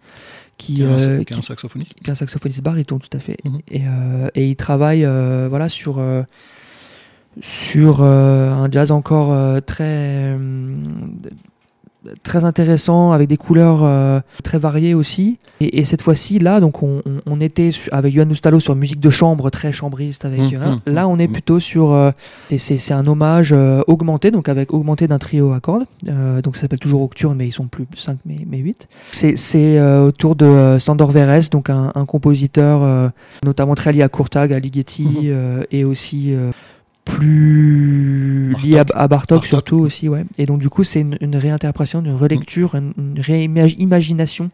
[0.58, 1.94] qui, qui est un, euh, qui est un saxophoniste.
[2.04, 3.60] qui est un saxophoniste baryton tout à fait Mhm.
[3.72, 6.24] et, euh, et il travaille euh, voilà sur euh,
[7.40, 10.36] sur euh, un jazz encore très
[12.28, 15.40] très intéressant avec des couleurs euh, très variées aussi.
[15.60, 19.00] Et, et cette fois-ci là donc on, on- on était avec Johan Ustalo sur musique
[19.00, 20.80] de chambre très chambriste avec hein.
[20.86, 22.12] mhm, là on est plutôt sur euh,
[22.58, 25.86] c'est- un hommage euh, augmenté donc avec augmenté d'un trio à cordes.
[26.10, 29.82] Euh, donc ça s'appelle toujours Octurne mais ils sont plus 5 mais, mais 8 c'est
[29.82, 33.12] autour de Sandor Veres donc un, un compositeur
[33.44, 35.30] notamment très lié à Courtag à Ligeti
[35.72, 36.34] et aussi
[37.08, 38.66] plus Bartok.
[38.66, 39.46] lié à, à Bartok, Bartok.
[39.46, 43.20] surtout aussi ouais et donc du coup c'est une, une réinterprétation une relecture une, une
[43.20, 44.50] réimagination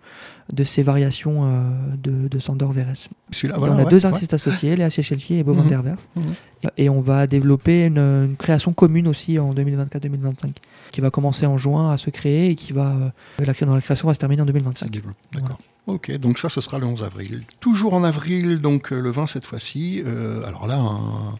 [0.52, 1.70] de ces variations euh,
[2.02, 4.06] de, de Sandor Et voilà, on a ouais, deux ouais.
[4.06, 6.34] artistes associés Léa Secheltier et Bob Werf Mhm.
[6.78, 10.50] et on va développer une, une création commune aussi en 2024-2025
[10.92, 13.10] qui va commencer en juin à se créer et qui va euh,
[13.46, 15.60] la, dans la création va se terminer en Ça 2025 développe, D'accord.
[15.88, 17.42] Ok, donc ça, ce sera le 11 avril.
[17.60, 20.02] Toujours en avril, donc euh, le 20 cette fois-ci.
[20.06, 21.38] Euh, alors là, un,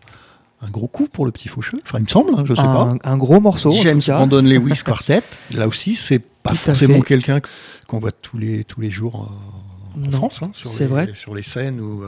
[0.66, 1.80] un gros coup pour le petit faucheux.
[1.86, 2.96] Enfin, il me semble, hein, je sais pas.
[3.04, 4.02] un, gros morceau James.
[4.06, 5.24] Brandon Lewis Quartet.
[5.52, 7.42] Là aussi, c'est pas Tout forcément quelqu'un
[7.88, 9.30] qu'on voit tous les, tous les jours
[9.96, 11.12] en, France, hein, sur, c'est les, vrai.
[11.14, 12.04] sur les scènes où.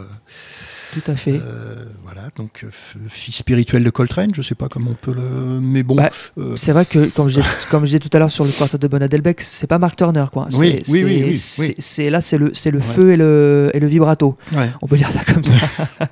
[0.94, 2.70] Tout à fait euh, voilà, donc euh,
[3.08, 5.60] fils spirituel de Coltrane, je sais pas comment on peut le.
[5.62, 5.96] Mais bon.
[5.96, 8.52] Bah, euh, C'est vrai que, comme j'ai comme je disais tout à l'heure sur le
[8.52, 10.48] quartet de Bonadelbeck, c'est pas Mark Turner, quoi.
[10.54, 12.84] Oui, oui, oui, oui, là, c'est le, c'est le Ouais.
[12.84, 14.38] feu et le, et le vibrato.
[14.56, 14.70] ouais.
[14.82, 15.54] On peut dire ça comme ça.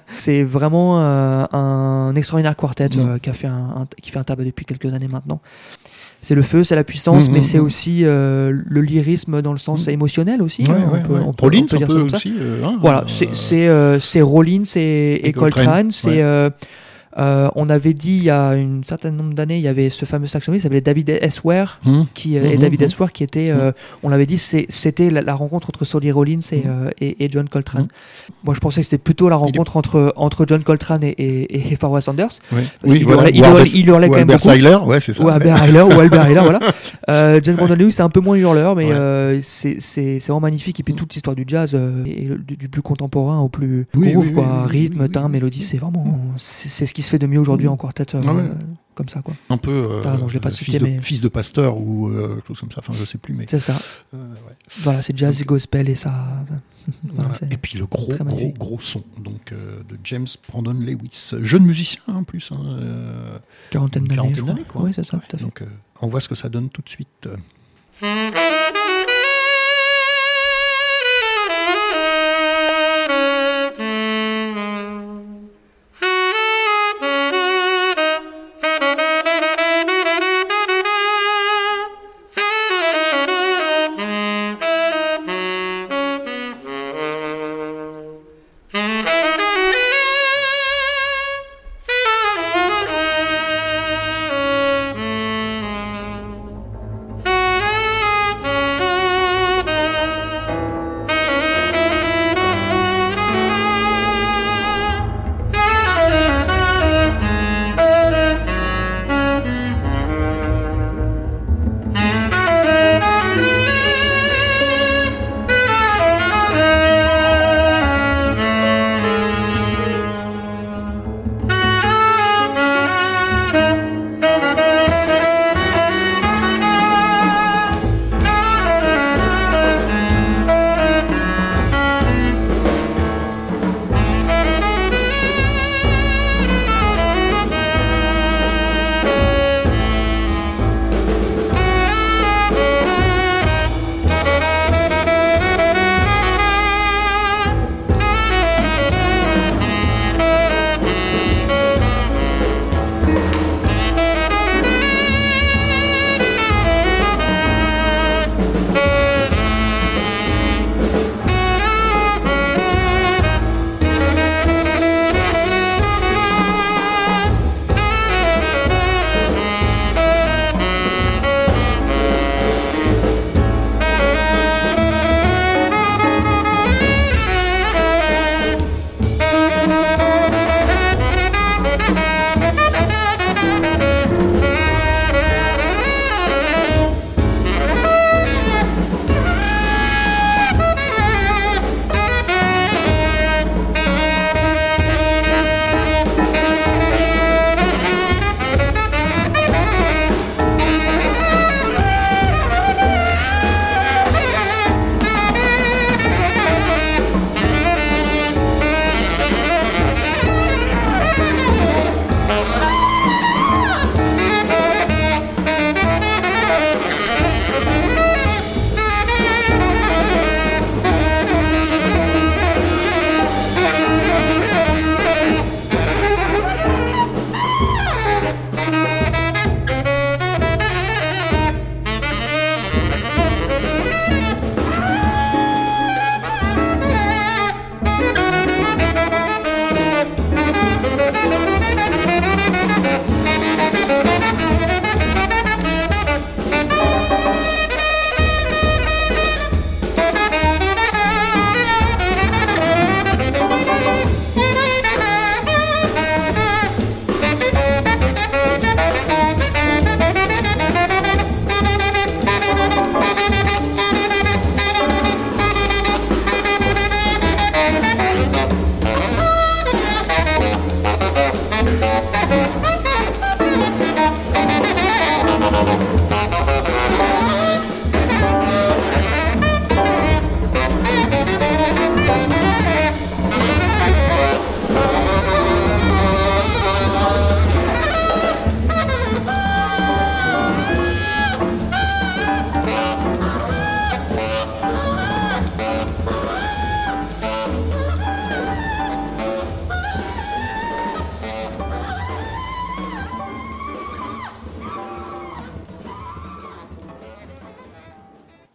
[0.18, 3.20] c'est vraiment euh, un extraordinaire quartet Mm.
[3.22, 5.42] qui, a fait un, un- qui fait un tabac depuis quelques années maintenant.
[6.24, 7.66] C'est le feu, c'est la puissance, Mm, mais mm, c'est mm.
[7.66, 9.92] aussi euh, le lyrisme dans le sens Mm.
[9.92, 10.64] émotionnel aussi.
[10.64, 11.20] Ouais, hein, ouais, on peut, ouais.
[11.28, 12.16] on peut- Rollins, on peut un dire ça peu ça.
[12.16, 12.34] aussi.
[12.40, 15.92] euh, hein, Voilà, euh, c'est c'est euh, c'est Rollins et, et et Coltrane.
[15.92, 16.50] C'est ouais.
[17.18, 20.06] Euh, on avait dit il y a une certaine nombre d'années, il y avait ce
[20.06, 21.44] fameux saxophoniste qui s'appelait David S.
[21.44, 22.86] Ware, hum, qui euh, et Mhm, David mhm.
[22.88, 23.00] S.
[23.00, 23.72] Ware qui était, euh,
[24.04, 27.48] on l'avait dit, c'était la, la rencontre entre Solly Rollins et, euh, et, et John
[27.50, 27.88] Coltrane.
[28.44, 31.72] Moi, je pensais que c'était plutôt la Il rencontre entre entre John Coltrane et, et,
[31.74, 32.30] et Farwah Sanders.
[32.50, 34.52] Parce qu'il voilà, hurlait, il hurlait- il hurlait ou quand même beaucoup.
[34.52, 35.24] Tyler, ouais, c'est ça.
[35.24, 35.30] Ou.
[35.30, 36.60] Albert Heiler, ou Albert Heiler, voilà.
[37.10, 38.92] Euh, James Brandon Lewis, c'est un peu moins hurleur, mais Ouais.
[38.94, 40.80] euh, c'est c'est- c'est vraiment magnifique.
[40.80, 44.12] Et puis toute l'histoire du jazz, euh, et du, du plus contemporain au plus Oui,
[44.14, 44.44] groove, oui, quoi.
[44.44, 45.30] oui, oui, rythme, oui, oui, oui.
[45.32, 46.06] mélodie, c'est vraiment
[46.38, 47.72] c'est c'est ce qui se fait de mieux aujourd'hui Mm.
[47.72, 48.44] en quartet, euh, Ah ouais.
[48.96, 49.34] comme ça, quoi.
[49.50, 51.78] un peu euh, T'as raison, je l'ai pas fils, cité, de, mais- fils de pasteur
[51.78, 52.80] ou euh, quelque chose comme ça.
[52.80, 53.74] Enfin, je sais plus, mais C'est ça.
[54.14, 54.20] ouais.
[54.80, 56.12] Voilà, c'est jazz, Donc- gospel et ça.
[56.12, 56.62] Voilà,
[57.30, 57.34] Voilà.
[57.40, 58.58] c'est- Et puis le gros, gros, magnifique.
[58.58, 62.52] gros son donc euh, de James Brandon Lewis, jeune musicien en plus.
[62.52, 63.38] Hein, euh,
[63.70, 64.16] quarantaine d'années.
[64.16, 64.54] quarantaine je crois.
[64.54, 64.82] d'années, quoi.
[64.84, 65.46] Oui, c'est ça, Ouais, tout à fait.
[65.46, 65.66] Donc, euh,
[66.02, 67.28] on voit ce que ça donne tout de suite.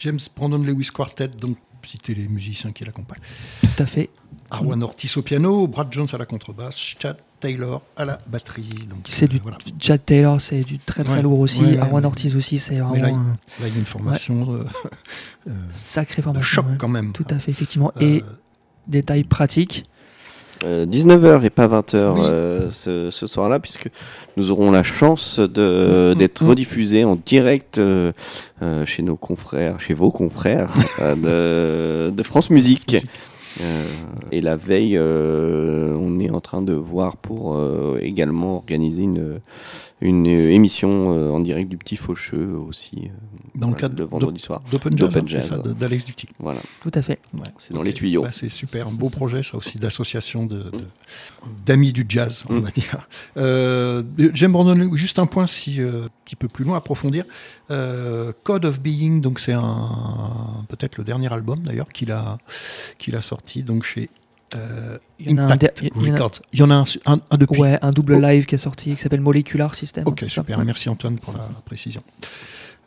[0.09, 3.21] James Brandon Lewis Quartet, donc citer les musiciens qui l'accompagnent.
[3.61, 4.09] Tout à fait.
[4.51, 8.87] Arwan Ortiz au piano, Brad Jones à la contrebasse, Chad Taylor à la batterie.
[8.89, 9.59] Donc, C'est euh, du voilà.
[9.79, 11.63] Chad Taylor, c'est du très très Ouais, lourd aussi.
[11.63, 12.07] ouais, Arwan ouais.
[12.07, 16.23] Ortiz aussi, c'est vraiment là, il- un Là, il y a une formation euh, sacré
[16.23, 16.63] de formation.
[16.63, 16.77] choc ouais.
[16.79, 17.13] quand même.
[17.13, 17.93] Tout à fait, effectivement.
[17.99, 18.25] Euh, Et
[18.87, 19.85] détail pratique,
[20.65, 22.21] Euh, 19h et pas 20h Oui.
[22.25, 23.89] euh, ce, ce soir-là, puisque
[24.37, 26.49] nous aurons la chance de- Mm, d'être mm.
[26.49, 28.13] rediffusés en direct euh,
[28.63, 32.97] euh, chez nos confrères, chez vos confrères euh, de, de France Musique.
[33.61, 33.85] Euh,
[34.31, 39.41] et la veille, euh, on est en train de voir pour euh, également organiser une,
[40.01, 44.39] une émission euh, en direct du Petit Faucheux aussi, euh, dans le cadre de vendredi
[44.41, 44.63] soir.
[44.71, 45.61] d'Open Jazz, hein, c'est Jazz.
[45.77, 46.27] d'Alex Duty.
[46.39, 47.19] Voilà, tout à fait.
[47.35, 47.41] Ouais.
[47.59, 48.23] c'est dans les tuyaux.
[48.23, 50.71] Bah, c'est super, un beau projet, ça aussi, d'association de, de-
[51.67, 52.61] d'amis du jazz, on Mm.
[52.61, 53.09] va dire.
[53.37, 54.03] Euh,
[54.35, 57.25] J'aime Brandon, juste un point, si euh, un petit peu plus loin, approfondir.
[57.71, 62.39] Euh, Code of Being, donc c'est un peut-être le dernier album d'ailleurs qu'il a
[62.99, 64.09] qu'il a sorti donc chez
[64.55, 66.41] euh, Il y en a un Impact der- il y en a- Records.
[66.53, 67.61] Il y en a un, un, un depuis.
[67.61, 68.21] Ouais, un double Oh.
[68.21, 70.05] live qui est sorti qui s'appelle Molecular System.
[70.07, 70.59] Ok, super.
[70.65, 72.03] Merci Antoine pour la précision.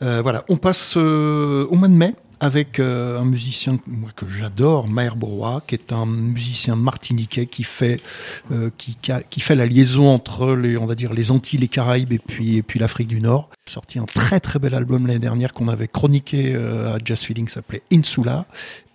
[0.02, 4.28] Euh, voilà, on passe euh, au mois de mai avec euh, un musicien moi, que
[4.28, 8.02] j'adore, Maher Bourrois, qui est un musicien martiniquais qui fait
[8.52, 12.20] euh, qui, fait la liaison entre les on va dire les Antilles, les Caraïbes et
[12.20, 13.50] puis et puis l'Afrique du Nord.
[13.70, 17.46] Sorti un très très bel album l'année dernière qu'on avait chroniqué euh, à Jazz Feeling,
[17.46, 18.46] qui s'appelait Insula,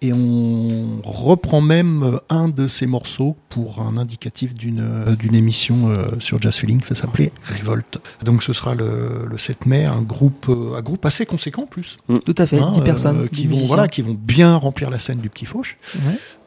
[0.02, 6.42] et on reprend même un de ses morceaux pour un indicatif d'une d'une émission sur
[6.42, 7.98] Jazz Feeling qui s'appelait Revolt.
[8.24, 11.98] Donc ce sera le, le 7 mai, un groupe, un groupe assez conséquent en plus.
[12.24, 13.28] Tout à fait, hein, 10 euh, personnes.
[13.36, 15.76] Qui 10 vont voilà, qui vont bien remplir la scène du Petit Fauche.
[15.96, 16.00] Ouais.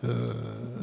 [0.06, 0.34] Euh,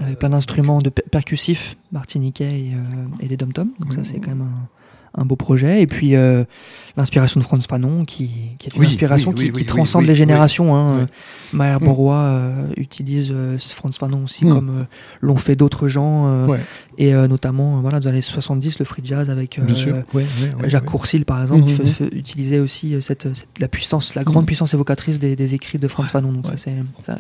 [0.01, 2.79] Avec plein d'instruments de per- percussifs martiniquais et, euh,
[3.21, 3.71] et des dom-toms.
[3.81, 4.69] Donc ça, c'est quand même un,
[5.17, 5.81] un beau projet.
[5.83, 6.45] Et puis euh,
[6.97, 9.65] l'inspiration de Franz Fanon, qui, qui est une Oui, inspiration oui, qui, oui, qui oui,
[9.67, 10.75] transcende les générations.
[10.75, 11.07] Hein.
[11.53, 11.87] Maher Mm.
[11.99, 14.53] Euh, utilise euh, Franz Fanon aussi, Mm.
[14.55, 14.83] comme euh,
[15.21, 16.47] l'ont fait d'autres gens.
[16.47, 16.61] Ouais.
[16.99, 19.59] Et notamment, voilà, dans les années 70, le free jazz avec.
[19.63, 20.87] Ouais, ouais, Jacques.
[20.87, 21.87] Courcil, par exemple, qui mhm.
[21.87, 25.89] fait- utilisait aussi cette, cette- la puissance, la grande puissance évocatrice des, des écrits de
[25.89, 26.33] Franz Fanon.
[26.33, 26.57] Donc ça,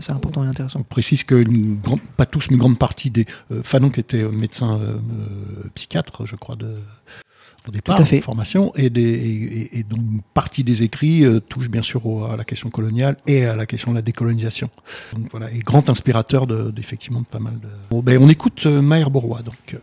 [0.00, 0.80] c'est important et intéressant.
[0.80, 1.76] On précise que une
[2.16, 3.26] pas tous, mais une grande partie des
[3.62, 4.78] Fanon qui était médecin
[5.74, 6.76] psychiatre, je crois, de,
[7.68, 8.20] au départ, fait.
[8.20, 12.24] formation, et, des, et, et- donc une partie des écrits euh, touche bien sûr au-
[12.24, 14.68] à la question coloniale et à la question de la décolonisation.
[15.14, 17.68] Donc voilà, et grand inspirateur de, d'effectivement de pas mal de.
[17.90, 19.76] Bon, ben, on écoute euh, Maher Bourrois donc.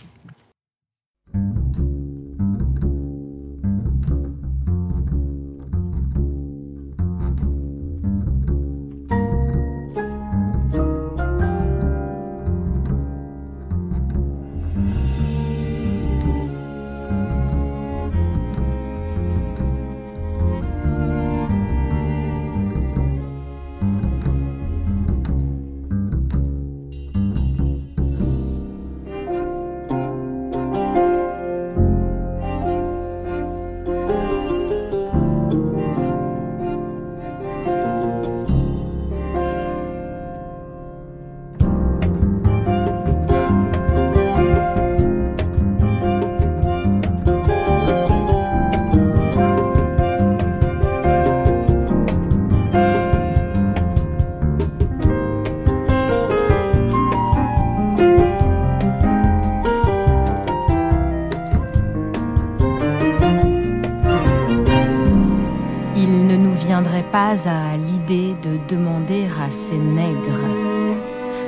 [67.78, 70.74] L'idée de demander à ces nègres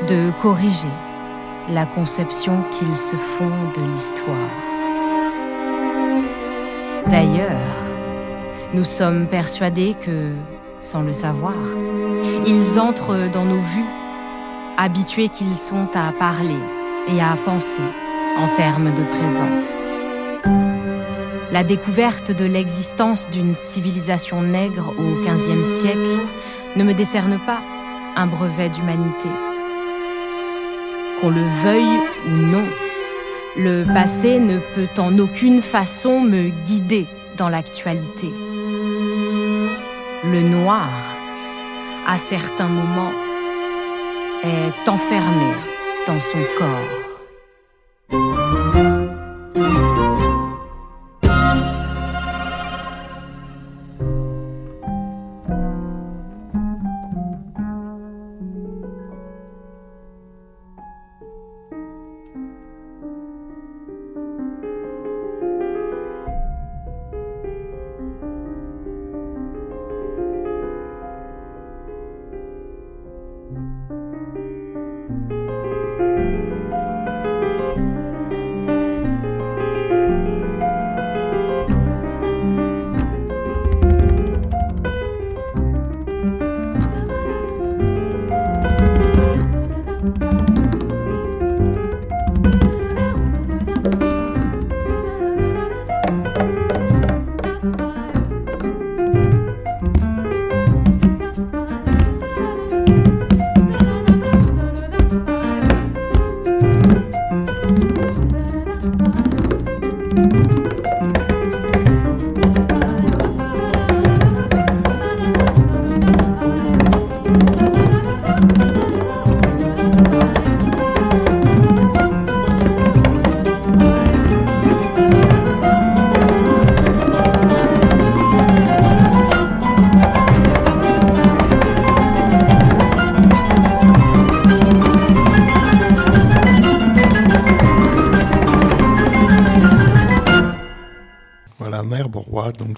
[0.07, 0.95] de corriger
[1.69, 4.51] la conception qu'ils se font de l'histoire.
[7.07, 7.75] D'ailleurs,
[8.73, 10.31] nous sommes persuadés que,
[10.79, 11.53] sans le savoir,
[12.45, 13.93] ils entrent dans nos vues,
[14.77, 16.61] habitués qu'ils sont à parler
[17.07, 17.81] et à penser
[18.37, 19.74] en termes de présent.
[21.55, 26.19] La découverte de l'existence d'une civilisation nègre au XVe siècle
[26.75, 27.61] ne me décerne pas
[28.17, 29.29] un brevet d'humanité.
[31.21, 32.65] Qu'on le veuille ou non,
[33.55, 37.05] le passé ne peut en aucune façon me guider
[37.37, 38.33] dans l'actualité.
[40.25, 40.89] Le noir,
[42.05, 43.13] à certains moments,
[44.43, 45.53] est enfermé
[46.05, 47.04] dans son corps.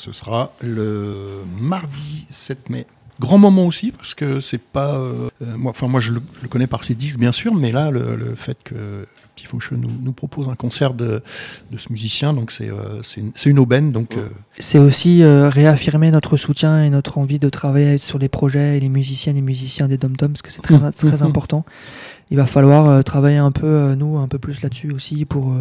[0.08, 2.86] Ce sera le mardi 7 mai.
[3.20, 6.44] Grand moment aussi parce que c'est pas euh, euh, moi enfin moi je le, je
[6.44, 9.76] le connais par ses disques bien sûr mais là le, le fait que Petit Faucheux
[9.76, 11.24] nous, nous propose un concert de,
[11.72, 13.02] de ce musicien donc c'est euh,
[13.46, 14.30] une, aubaine donc euh,
[14.60, 18.90] C'est aussi réaffirmer notre soutien et notre envie de travailler sur les projets et les
[18.90, 21.66] musiciennes et musiciens des Dom Dom parce que c'est très, très important.
[22.30, 25.56] Il va falloir travailler un peu, nous, un peu plus là-dessus aussi pour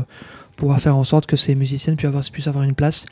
[0.56, 3.04] pouvoir faire en sorte que ces musiciennes puissent avoir, puissent avoir une place.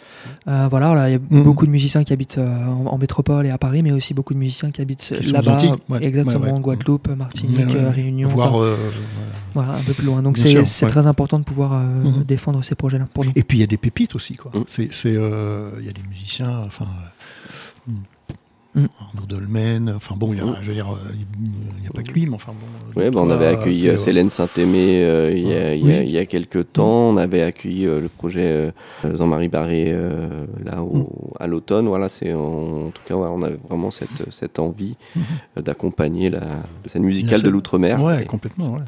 [0.49, 1.45] Euh, voilà, là, il y a Mhm.
[1.45, 4.33] beaucoup de musiciens qui habitent euh, en, en métropole et à Paris, mais aussi beaucoup
[4.35, 5.59] de musiciens qui habitent là-bas,
[5.91, 6.05] ouais.
[6.05, 6.57] exactement, Ouais, ouais.
[6.57, 7.75] en Guadeloupe, Martinique, Ouais, ouais.
[7.77, 8.77] euh, Réunion, voir enfin, euh,
[9.55, 10.23] voilà, un peu plus loin.
[10.23, 12.25] Donc c'est très important de pouvoir euh, Mhm.
[12.25, 13.33] défendre ces projets-là pour nous.
[13.37, 14.51] Et puis il y a des pépites aussi, quoi.
[14.55, 14.65] Mm.
[15.07, 16.87] Euh, il y a des musiciens, enfin,
[18.77, 18.89] euh, Mm.
[19.01, 20.57] Arnaud Dolmen, enfin bon, il y a, Mm.
[20.69, 23.01] euh, n'y a pas que lui, mais enfin bon.
[23.01, 25.99] Ouais, bah, on avait accueilli euh, Célène Saint-Aimé euh, il, y a, il, y a,
[26.01, 26.05] Oui.
[26.07, 27.11] il y a quelques temps.
[27.11, 28.47] On avait accueilli euh, le projet
[29.05, 31.87] euh, Jean-Marie Barré euh, là au, à l'automne.
[31.87, 35.23] Voilà, c'est en, en tout cas, ouais, on avait vraiment cette, cette envie Mhm.
[35.59, 38.03] euh, d'accompagner la la scène musicale de l'outre-mer.
[38.03, 38.73] Ouais, Et complètement.
[38.73, 38.81] ouais.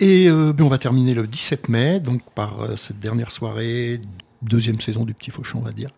[0.00, 4.00] Et euh, ben, on va terminer le 17 mai, donc par euh, cette dernière soirée,
[4.42, 5.90] deuxième saison du Petit Fauchon, on va dire,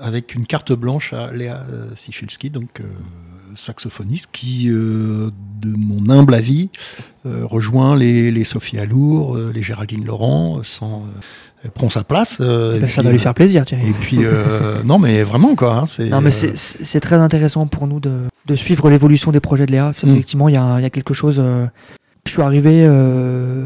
[0.00, 2.84] avec une carte blanche à Léa euh, Sichilski, donc euh,
[3.54, 5.30] saxophoniste, qui, euh,
[5.60, 6.68] de mon humble avis,
[7.26, 11.04] euh, rejoint les, les Sophie Alour, euh, les Géraldine Laurent, sans,
[11.74, 12.36] prend sa place.
[12.40, 12.44] Eh
[12.78, 13.88] ben, ça puis, va lui faire plaisir, Thierry.
[13.88, 14.20] Et puis,
[14.84, 15.78] non, mais vraiment, quoi.
[15.78, 19.66] hein, c'est, Non, mais c'est- très intéressant pour nous de, de suivre l'évolution des projets
[19.66, 19.88] de Léa.
[19.90, 20.08] Mm.
[20.10, 21.42] Effectivement, il y, a, il y a quelque chose.
[22.26, 23.64] Je suis arrivé euh,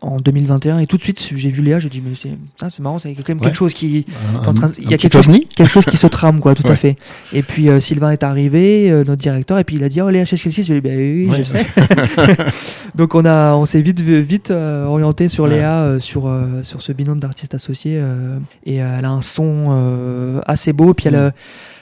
[0.00, 2.70] en 2021 et tout de suite j'ai vu Léa, je me dis mais c'est ça,
[2.70, 3.46] c'est marrant, c'est quand même Ouais.
[3.46, 5.96] quelque chose qui un, en train de- il y a quelque chose, quelque chose qui
[5.96, 6.96] se trame quoi, tout à fait.
[7.32, 10.08] Et puis euh, Sylvain est arrivé, euh, notre directeur, et puis il a dit oh
[10.08, 11.36] Léa chez Chelsea, je lui ai dit bah oui, Ouais.
[11.38, 11.66] je sais.
[12.94, 15.46] Donc on a on s'est vite vite euh, orienté sur.
[15.46, 16.30] Léa sur
[16.62, 18.00] sur ce binôme d'artistes associés
[18.64, 21.32] et elle a un son assez beau puis elle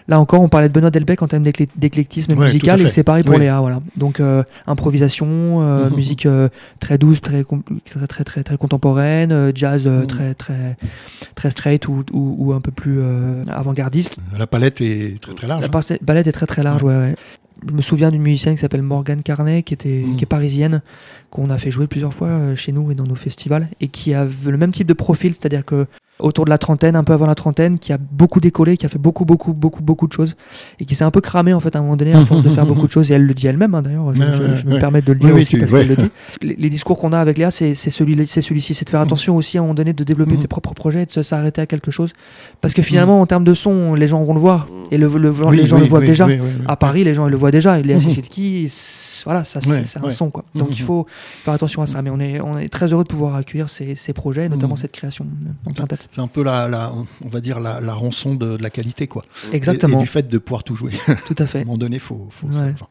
[0.09, 1.45] Là encore, on parlait de Benoît Delbecq en termes
[1.77, 3.41] d'éclectisme Ouais, musical et c'est pareil pour Oui.
[3.41, 3.61] Léa.
[3.61, 3.81] Voilà.
[3.97, 5.27] Donc euh, improvisation,
[5.63, 5.97] euh, Mhm.
[5.97, 6.49] musique euh,
[6.81, 10.07] très douce, très, très très très très contemporaine, jazz Mhm.
[10.07, 10.77] très très
[11.35, 13.01] très straight ou, ou, ou un peu plus
[13.49, 14.17] avant-gardiste.
[14.39, 15.63] La palette est très très large.
[15.63, 15.97] La hein.
[16.05, 16.83] palette est très très large.
[16.83, 16.95] Ouais.
[16.97, 17.17] ouais.
[17.69, 20.17] Je me souviens d'une musicienne qui s'appelle Morgane Carnet, qui était Mhm.
[20.17, 20.83] qui est parisienne,
[21.33, 24.12] qu'on a fait jouer plusieurs fois euh, chez nous et dans nos festivals, et qui
[24.12, 25.87] a le même type de profil, c'est-à-dire que
[26.18, 28.89] autour de la trentaine, un peu avant la trentaine, qui a beaucoup décollé, qui a
[28.89, 30.37] fait beaucoup, beaucoup, beaucoup, beaucoup de choses,
[30.78, 32.49] et qui s'est un peu cramé en fait à un moment donné à force de
[32.49, 33.11] faire beaucoup de choses.
[33.11, 34.14] Et elle le dit elle-même, hein, d'ailleurs.
[34.14, 34.78] Je, Ouais, je- ouais, je me ouais.
[34.78, 36.11] permets de le dire oui, aussi parce qu'elle le dit.
[36.43, 39.01] Les, les discours qu'on a avec Léa, c'est c'est celui, c'est celui-ci, c'est de faire
[39.01, 40.41] attention aussi à un moment donné de développer Mhm.
[40.41, 42.12] tes propres projets, et de s'arrêter à quelque chose,
[42.61, 45.30] parce que finalement, en termes de son, les gens vont le voir, et le, le-
[45.47, 46.28] Oui, les gens le voient déjà.
[46.68, 47.80] À Paris, les gens ils le voient déjà.
[47.80, 48.01] Léa Mhm.
[48.03, 50.45] Sichelski, c'est- voilà, ça, c'est un son quoi.
[50.55, 52.03] Donc il faut faire attention à ça.
[52.03, 54.81] Mais on est, on est très heureux de pouvoir accueillir ces, ces projets, notamment Mhm.
[54.81, 55.27] cette création
[55.66, 56.09] en quintette.
[56.11, 56.93] C'est un peu la, la-
[57.25, 59.25] on va dire la, la rançon de, de la qualité, quoi.
[59.53, 60.93] Et- Exactement, Et, du fait de pouvoir tout jouer.
[61.27, 61.64] tout à À un fait.
[61.64, 62.29] moment donné, faut.
[62.31, 62.73] faut Ouais.
[62.75, 62.87] enfin,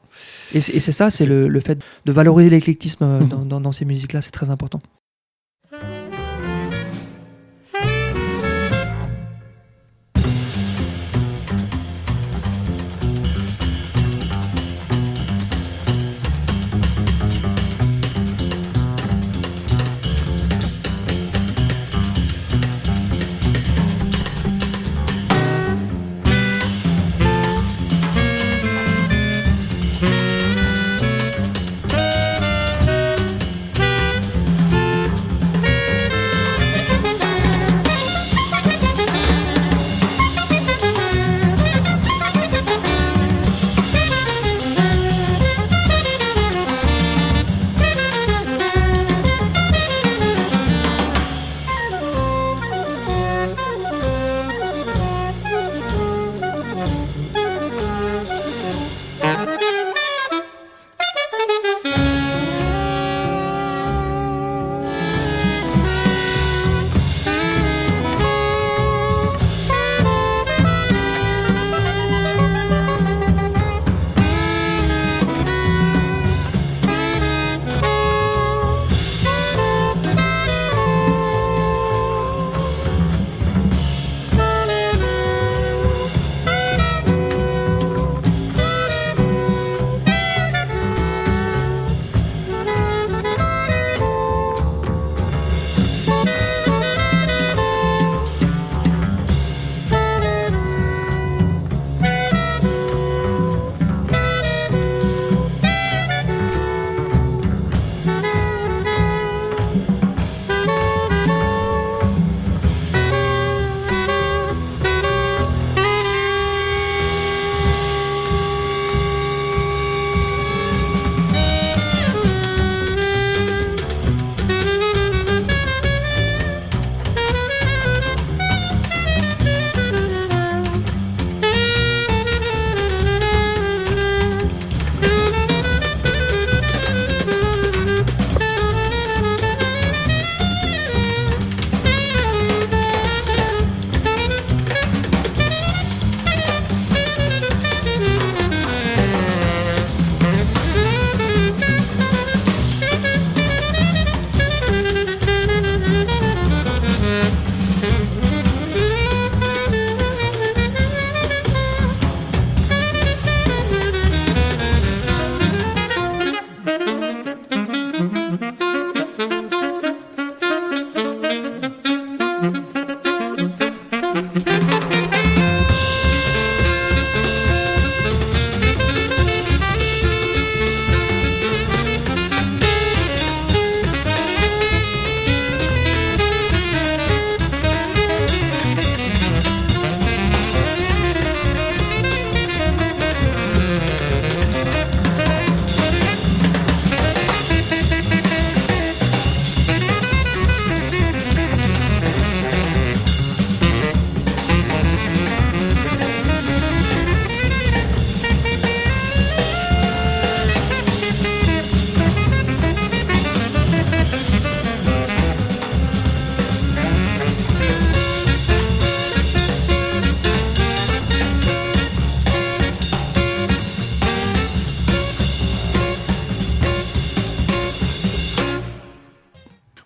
[0.53, 3.27] Et c'est et ça, c'est le, le fait de valoriser l'éclectisme euh, Mhm.
[3.29, 4.79] dans, dans- dans ces musiques-là, c'est très important.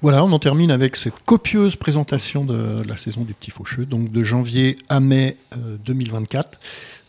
[0.06, 4.12] Voilà, on en termine avec cette copieuse présentation de la saison du Petit Faucheux, donc
[4.12, 6.60] de janvier à mai euh, 2024.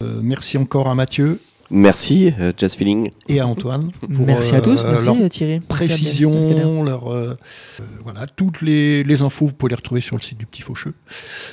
[0.01, 1.38] Euh, merci encore à Mathieu
[1.70, 3.11] Merci, euh, Jazz Feeling.
[3.28, 3.90] et à Antoine.
[4.01, 5.53] pour, Merci à tous, euh, merci leur Thierry.
[5.53, 7.36] Merci précision, leur, euh,
[7.80, 10.62] euh, voilà, toutes les, les infos, vous pouvez les retrouver sur le site du Petit
[10.62, 10.94] Faucheux.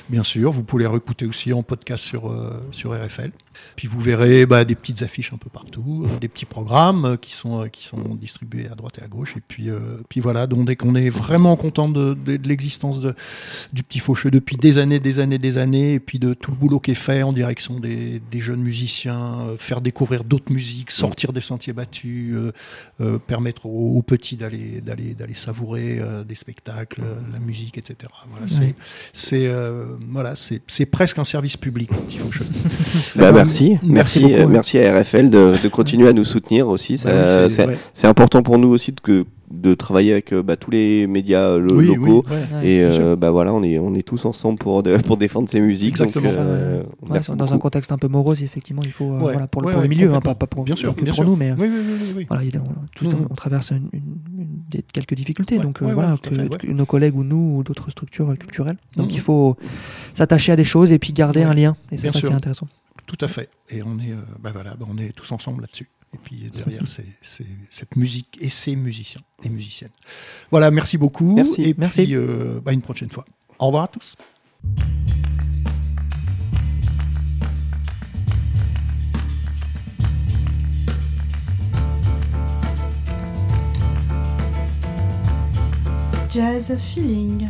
[0.08, 3.32] Bien sûr, vous pouvez les réécouter aussi en podcast sur, euh, sur RFL.
[3.76, 7.16] Puis vous verrez bah, des petites affiches un peu partout, euh, des petits programmes euh,
[7.16, 9.36] qui sont, euh, qui sont distribués à droite et à gauche.
[9.36, 13.00] Et puis, euh, puis voilà, donc dès qu'on est vraiment content de, de, de l'existence
[13.00, 13.14] de,
[13.72, 16.56] du Petit Faucheux depuis des années, des années, des années, et puis de tout le
[16.56, 20.90] boulot qui est fait en direction des, des jeunes musiciens, euh, faire découvrir d'autres musiques,
[20.90, 22.52] sortir des sentiers battus, euh,
[23.00, 27.78] euh, permettre aux, aux petits d'aller d'aller d'aller savourer euh, des spectacles, euh, la musique,
[27.78, 28.10] etc.
[28.30, 28.74] Voilà, c'est Ouais.
[29.12, 31.90] c'est euh, voilà, c'est c'est presque un service public.
[31.90, 32.46] le Petit Faucheux.
[33.16, 34.52] Bah, merci, Merci merci, beaucoup, euh, ouais.
[34.52, 36.98] merci à RFL de, de continuer à nous soutenir aussi.
[36.98, 37.08] C'est
[37.66, 37.76] ouais.
[37.92, 41.42] c'est important pour nous aussi de, que- de travailler avec euh, bah, tous les médias
[41.50, 42.24] euh, lo- Oui, oui, locaux.
[42.28, 42.66] Ouais.
[42.68, 45.60] Et euh, bah voilà, on est on est tous ensemble pour de- pour défendre ces
[45.60, 46.00] musiques.
[46.00, 46.28] Exactement.
[46.28, 49.32] Donc, euh, Ouais, merci dans un contexte un peu morose, effectivement, il faut, euh, Ouais.
[49.32, 51.22] voilà, pour, pour le milieu, hein, pas, pas pour, Bien sûr, pas que bien pour
[51.22, 51.30] sûr.
[51.30, 52.26] nous, mais Oui, oui, oui, oui, oui.
[52.28, 53.28] voilà, il y a- on, Mhm.
[53.36, 54.00] traverse une, une-
[54.40, 58.36] une- des- quelques difficultés, donc voilà, que, que nos collègues ou nous ou d'autres structures
[58.38, 58.78] culturelles.
[58.96, 59.12] Donc Mhm.
[59.14, 59.56] il faut
[60.14, 62.66] s'attacher à des choses et puis garder un lien, et c'est ça qui est intéressant.
[63.16, 63.48] Tout à fait.
[63.70, 65.88] Et on est, euh, bah voilà, bah on est tous ensemble là-dessus.
[66.14, 69.92] Et puis derrière, c'est c'est cette musique et ces musiciens et musiciennes.
[70.50, 71.36] Voilà, merci beaucoup.
[71.36, 71.62] Merci.
[71.62, 72.02] Et Merci.
[72.04, 73.24] puis, euh, bah, une prochaine fois.
[73.60, 74.16] Au revoir à tous.
[86.30, 87.48] Jazz Feeling.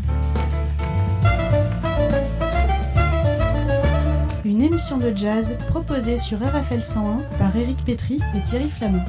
[4.44, 9.02] Une émission de jazz proposée sur RFL 101 par Éric Pétry et Thierry Flamand.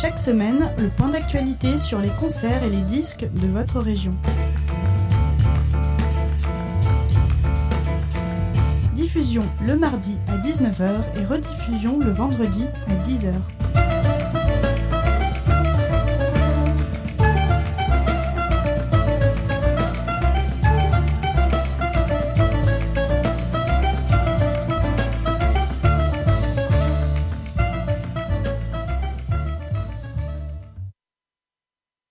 [0.00, 4.12] Chaque semaine, le point d'actualité sur les concerts et les disques de votre région.
[8.94, 13.32] Diffusion le mardi à 19h et rediffusion le vendredi à 10h.